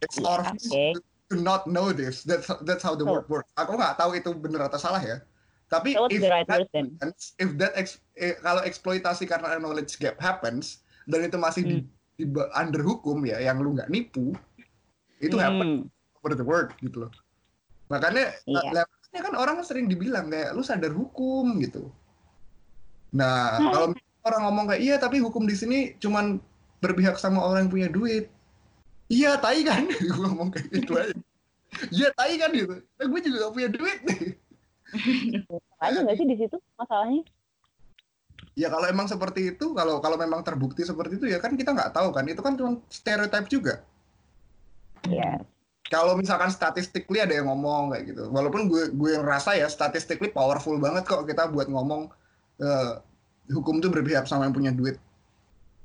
[0.04, 0.92] It's Yeah, our okay.
[0.92, 1.00] fault
[1.32, 2.20] to not know this.
[2.22, 3.48] That's that's how the So- world works.
[3.56, 5.24] Aku nggak tahu itu benar atau salah ya.
[5.72, 6.94] Tapi So if right that person?
[7.00, 11.76] happens, if that ex, eh, kalau eksploitasi karena knowledge gap happens dan itu masih di,
[12.14, 14.36] di ba- under hukum ya, yang lu nggak nipu,
[15.18, 16.20] itu happen Hmm.
[16.20, 17.10] over the world gitu loh.
[17.88, 18.82] Makanya Iya.
[18.82, 21.92] lah, kan orang sering dibilang kayak lu sadar hukum gitu.
[23.14, 23.70] Nah, Hmm.
[23.70, 23.86] kalau
[24.24, 26.40] orang ngomong kayak iya tapi hukum di sini cuman
[26.82, 28.26] berpihak sama orang yang punya duit.
[29.06, 29.84] Iya, tai kan?
[30.10, 31.14] gue ngomong kayak gitu aja.
[31.92, 32.74] Iya, tai kan gitu.
[32.74, 34.22] Nah, gue juga gak punya duit nih.
[35.84, 37.22] aja nggak sih di situ masalahnya?
[38.54, 41.90] Ya kalau emang seperti itu, kalau kalau memang terbukti seperti itu ya kan kita nggak
[41.90, 42.24] tahu kan.
[42.26, 43.82] Itu kan cuma stereotip juga.
[45.06, 45.42] Iya.
[45.92, 48.32] Kalau misalkan statistically ada yang ngomong kayak gitu.
[48.32, 52.08] Walaupun gue gue ngerasa ya statistically powerful banget kok kita buat ngomong
[52.60, 52.92] eh,
[53.52, 54.96] hukum tuh berpihak sama yang punya duit.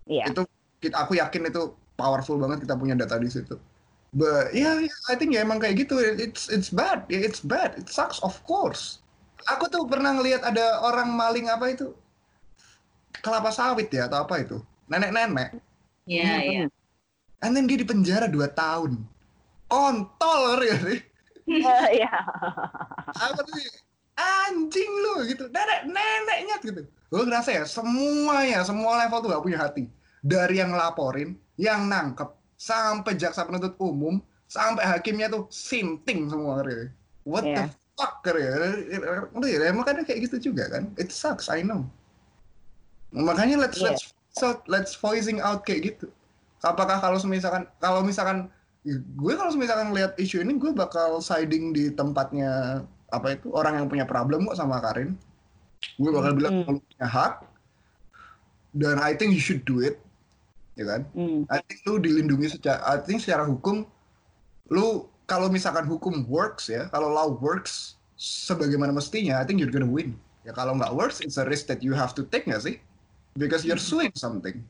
[0.07, 0.31] Iya.
[0.31, 0.47] Itu
[0.79, 3.59] kita, aku yakin itu powerful banget kita punya data di situ.
[4.09, 5.99] But yeah, yeah, I think ya emang kayak gitu.
[6.01, 7.05] It's it's bad.
[7.11, 7.77] Yeah, it's bad.
[7.77, 9.03] It sucks of course.
[9.51, 11.93] Aku tuh pernah ngelihat ada orang maling apa itu
[13.21, 14.57] kelapa sawit ya atau apa itu
[14.89, 15.59] nenek-nenek.
[16.09, 16.63] Iya, iya.
[17.45, 18.97] And then dia di penjara 2 tahun.
[19.69, 20.99] Kontol ya sih.
[21.49, 22.13] Iya.
[23.13, 23.65] Apa sih?
[24.19, 25.47] Anjing lu gitu.
[25.49, 26.81] Nenek neneknya gitu.
[27.09, 29.89] Gue ngerasa ya semuanya, semua level tuh gak punya hati.
[30.21, 32.27] Dari yang laporin, yang nangkep,
[32.59, 36.91] sampai jaksa penuntut umum, sampai hakimnya tuh sinting semua ya.
[37.25, 37.73] What the Iya.
[37.97, 38.53] fuck ya?
[39.41, 40.91] ya emang kadang kayak gitu juga kan.
[40.99, 41.87] It sucks, I know.
[43.09, 43.95] Makanya let's Iya.
[43.95, 46.13] let's so, let's voicing out kayak gitu.
[46.61, 48.51] Apakah kalau misalkan kalau misalkan
[48.97, 53.87] gue kalau misalkan lihat isu ini gue bakal siding di tempatnya apa itu orang yang
[53.89, 55.13] punya problem kok sama Karin.
[55.99, 56.77] Gue bakal bilang Hmm.
[56.77, 57.33] lu punya hak
[58.75, 59.97] dan I think you should do it,
[60.77, 61.01] ya kan?
[61.17, 61.41] Hmm.
[61.49, 63.87] I think lu dilindungi secara, I think secara hukum,
[64.69, 69.89] lu kalau misalkan hukum works ya, kalau law works sebagaimana mestinya, I think you're gonna
[69.89, 70.13] win.
[70.45, 72.75] Ya kalau nggak works, it's a risk that you have to take nggak sih?
[73.37, 74.61] Because you're suing something.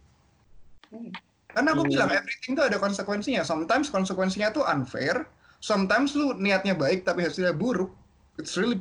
[0.91, 1.11] Hmm.
[1.49, 1.91] Karena aku Hmm.
[1.91, 3.41] bilang everything tuh ada konsekuensinya.
[3.41, 5.25] Sometimes konsekuensinya tuh unfair.
[5.59, 7.91] Sometimes lu niatnya baik tapi hasilnya buruk.
[8.37, 8.79] It's really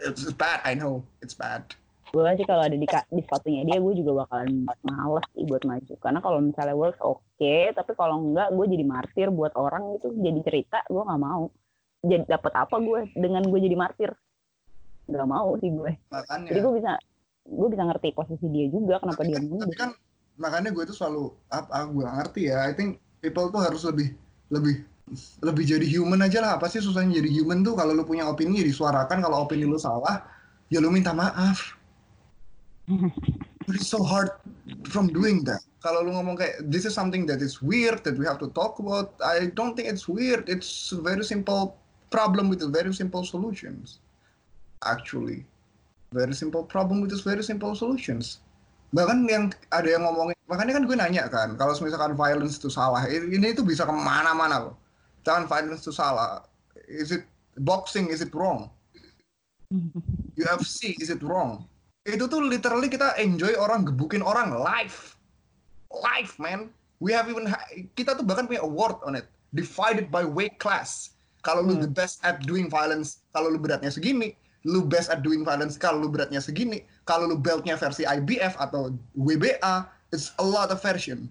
[0.00, 0.58] it's bad.
[0.66, 1.62] I know it's bad.
[2.14, 5.98] gue sih kalau ada di, di sepatunya dia gue juga bakalan males sih buat maju
[5.98, 10.38] karena kalau misalnya works oke tapi kalau enggak gue jadi martir buat orang itu jadi
[10.46, 11.50] cerita gue nggak mau
[12.06, 14.14] jadi dapat apa gue dengan gue jadi martir
[15.10, 16.54] nggak mau sih gue Makanya.
[16.54, 16.92] jadi gue bisa
[17.50, 19.90] gue bisa ngerti posisi dia juga kenapa dia tapi mundur kan
[20.36, 22.66] makanya gue tuh selalu apa gue ngerti ya.
[22.66, 24.14] I think people tuh harus lebih
[24.50, 24.84] lebih
[25.44, 26.50] lebih jadi human aja lah.
[26.58, 27.74] Apa sih susahnya jadi human tuh?
[27.78, 29.22] Kalau lu punya opini ya disuarakan.
[29.22, 30.24] Kalau opini lu salah
[30.68, 31.76] ya lu minta maaf.
[33.64, 34.34] But it's so hard
[34.90, 35.64] from doing that.
[35.80, 38.80] Kalau lu ngomong kayak this is something that is weird that we have to talk
[38.80, 40.48] about I don't think it's weird.
[40.48, 41.76] It's very simple
[42.12, 44.00] problem with very simple solutions.
[44.84, 45.48] Actually
[46.14, 48.43] very simple problem with very simple solutions
[48.94, 53.02] bahkan yang ada yang ngomongin makanya kan gue nanya kan kalau misalkan violence itu salah
[53.10, 54.74] ini itu bisa ke mana-mana loh.
[55.26, 56.46] Jangan violence itu salah
[56.86, 57.26] is it
[57.58, 58.70] boxing is it wrong?
[60.40, 61.66] UFC is it wrong?
[62.04, 65.16] Itu tuh literally kita enjoy orang gebukin orang live.
[65.90, 66.70] Live man.
[67.02, 67.66] We have even ha-
[67.98, 69.26] kita tuh bahkan punya award on it.
[69.50, 71.14] Divided by weight class.
[71.42, 71.84] Kalau lu Hmm.
[71.84, 74.32] the best at doing violence kalau lu beratnya segini
[74.64, 78.92] lu best at doing violence kalau lu beratnya segini kalau lu beltnya versi IBF atau
[79.12, 81.28] WBA it's a lot of version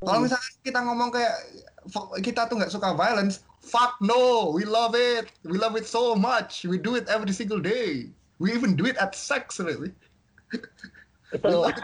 [0.00, 0.30] kalau Hmm.
[0.30, 1.34] misalnya kita ngomong kayak
[1.90, 5.28] "Fuck, kita tuh nggak suka violence fuck no we love it.
[5.44, 6.64] We love it so much.
[6.64, 8.08] We do it every single day.
[8.38, 9.92] We even do it at sex really.
[11.34, 11.76] Itu it.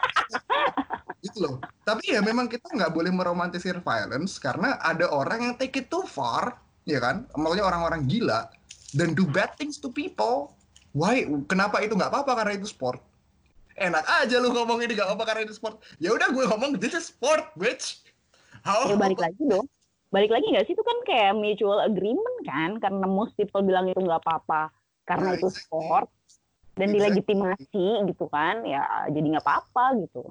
[1.26, 1.54] gitu loh.
[1.84, 6.06] Tapi ya memang kita nggak boleh meromantisir violence karena ada orang yang take it too
[6.06, 7.26] far ya kan?
[7.34, 8.48] Maksudnya orang-orang gila
[8.94, 10.53] dan do bad things to people
[10.94, 11.26] why?
[11.50, 13.02] Kenapa itu nggak apa-apa karena itu sport?
[13.74, 15.82] Enak aja lu ngomong ini nggak apa-apa karena itu sport.
[15.98, 18.00] Ya udah gue ngomong this is sport bitch.
[18.62, 19.66] How ya balik lagi dong.
[20.14, 20.78] Balik lagi nggak sih?
[20.78, 22.78] Itu kan kayak mutual agreement kan?
[22.78, 24.70] Karena most people bilang itu nggak apa-apa
[25.04, 25.66] karena Nah, itu exactly.
[25.66, 26.08] sport
[26.78, 26.94] dan Exactly.
[26.94, 28.62] dilegitimasi gitu kan?
[28.62, 30.22] Ya jadi nggak apa-apa gitu.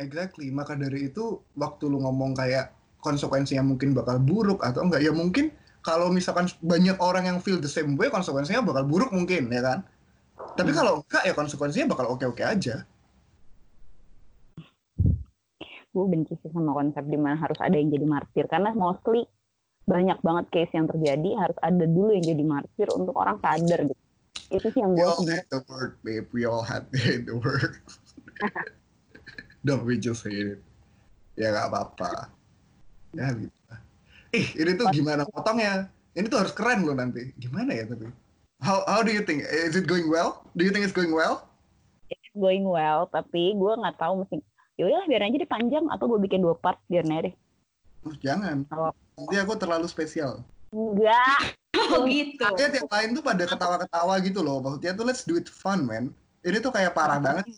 [0.00, 0.48] Exactly.
[0.48, 2.72] Maka dari itu waktu lu ngomong kayak
[3.04, 5.52] konsekuensinya mungkin bakal buruk atau enggak ya mungkin
[5.82, 9.78] kalau misalkan banyak orang yang feel the same way konsekuensinya bakal buruk mungkin ya kan
[10.54, 10.78] tapi Hmm.
[10.78, 12.86] kalau enggak ya konsekuensinya bakal oke-oke aja
[15.92, 19.28] gue benci sih sama konsep di mana harus ada yang jadi martir karena mostly
[19.84, 24.02] banyak banget case yang terjadi harus ada dulu yang jadi martir untuk orang sadar gitu
[24.52, 26.26] itu sih yang We gue all sebenarnya hate the word, babe.
[26.36, 26.84] We all had
[27.28, 27.80] the word.
[29.64, 30.60] Don't we just hate it?
[31.40, 32.28] Ya nggak apa-apa.
[33.16, 33.52] Ya gitu.
[34.32, 35.92] Eh, ini tuh gimana potongnya?
[36.12, 37.32] Ini tuh harus keren loh nanti.
[37.36, 38.08] Gimana ya tapi?
[38.58, 39.44] How how do you think?
[39.44, 40.44] Is it going well?
[40.56, 41.48] Do you think it's going well?
[42.12, 44.36] it's going well tapi gue nggak tahu mesti
[44.76, 47.32] yaudah biar aja deh panjang atau gue bikin dua part biar deh
[48.04, 48.66] Oh, jangan.
[48.68, 50.42] Kalau- Nanti aku terlalu spesial.
[50.74, 52.44] enggak Oh gitu.
[52.58, 54.60] Dia tiap lain tuh pada ketawa-ketawa gitu loh.
[54.60, 56.12] Maksudnya tuh let's do it fun, man.
[56.42, 57.48] Ini tuh kayak parah banget.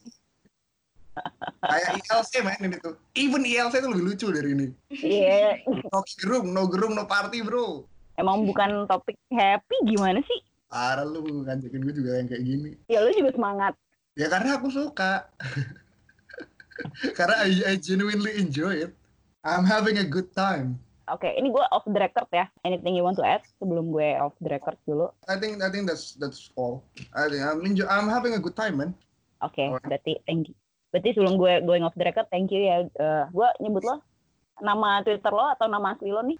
[1.60, 2.94] Kayak ILC, man, ini tuh.
[3.14, 4.66] Even ILC tuh lebih lucu dari ini.
[4.92, 7.86] iya No gerung, no gerung, no party, bro.
[8.14, 10.38] emang bukan topik happy gimana sih
[10.70, 12.70] Parah lu ngajakin gue juga yang kayak gini.
[12.86, 13.74] ya lu juga semangat
[14.14, 15.26] Ya karena aku suka.
[17.18, 18.92] karena I, I genuinely enjoy it.
[19.42, 20.78] I'm having a good time.
[21.04, 24.32] oke ini gue off the record ya anything you want to add sebelum gue off
[24.40, 26.80] the record dulu I think I think that's that's all.
[27.12, 28.90] I think I'm enjoy, I'm having a good time, man.
[29.42, 29.84] oke Alright.
[29.84, 30.56] berarti thank you
[30.94, 33.98] berarti sebelum gue going off the record thank you ya Eh, gue nyebut lo
[34.62, 36.38] nama twitter lo atau nama asli lo nih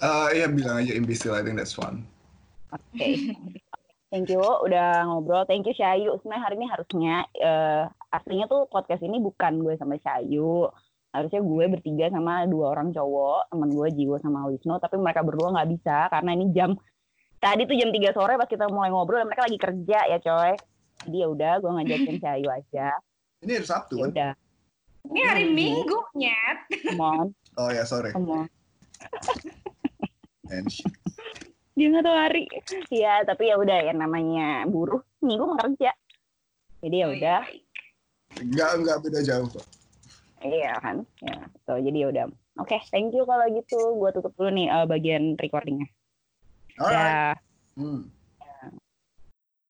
[0.00, 1.36] Uh, ya bilang aja imbecile.
[1.36, 2.08] I think that's fun.
[2.72, 2.96] oke
[4.10, 5.46] Thank you udah ngobrol.
[5.46, 6.18] Thank you Syayu.
[6.18, 10.66] Sebenarnya hari ini harusnya eh, aslinya tuh podcast ini bukan gue sama Syayu.
[11.14, 15.54] Harusnya gue bertiga sama dua orang cowok, teman gue Jiwo sama Wisnu, tapi mereka berdua
[15.54, 16.74] nggak bisa karena ini jam
[17.38, 20.58] tadi tuh jam 3 sore pas kita mulai ngobrol dan mereka lagi kerja ya coy.
[21.06, 22.88] Jadi ya udah gue ngajakin Syayu aja.
[23.40, 24.10] Ini hari Sabtu Ya kan?
[24.12, 24.32] udah,
[25.08, 26.58] Ini hari Minggu, Nyet.
[26.84, 27.26] come on,
[27.56, 28.12] Oh ya sorry.
[28.12, 28.46] come on.
[31.72, 32.44] Dia nggak tahu hari.
[32.92, 35.00] Iya, tapi ya udah ya namanya buruh.
[35.24, 35.96] Minggu mau kerja.
[36.84, 37.40] Jadi ya Oh, udah.
[37.48, 38.44] iya.
[38.44, 39.64] Nggak nggak beda jauh kok.
[40.40, 41.36] Iya kan, ya.
[41.64, 42.24] So, jadi ya udah.
[42.60, 43.96] Oke, thank you kalau gitu.
[43.96, 45.88] Gua tutup dulu nih eh, bagian recordingnya.
[46.76, 46.92] Alright.
[46.92, 47.32] Ya.
[47.80, 48.04] Hmm.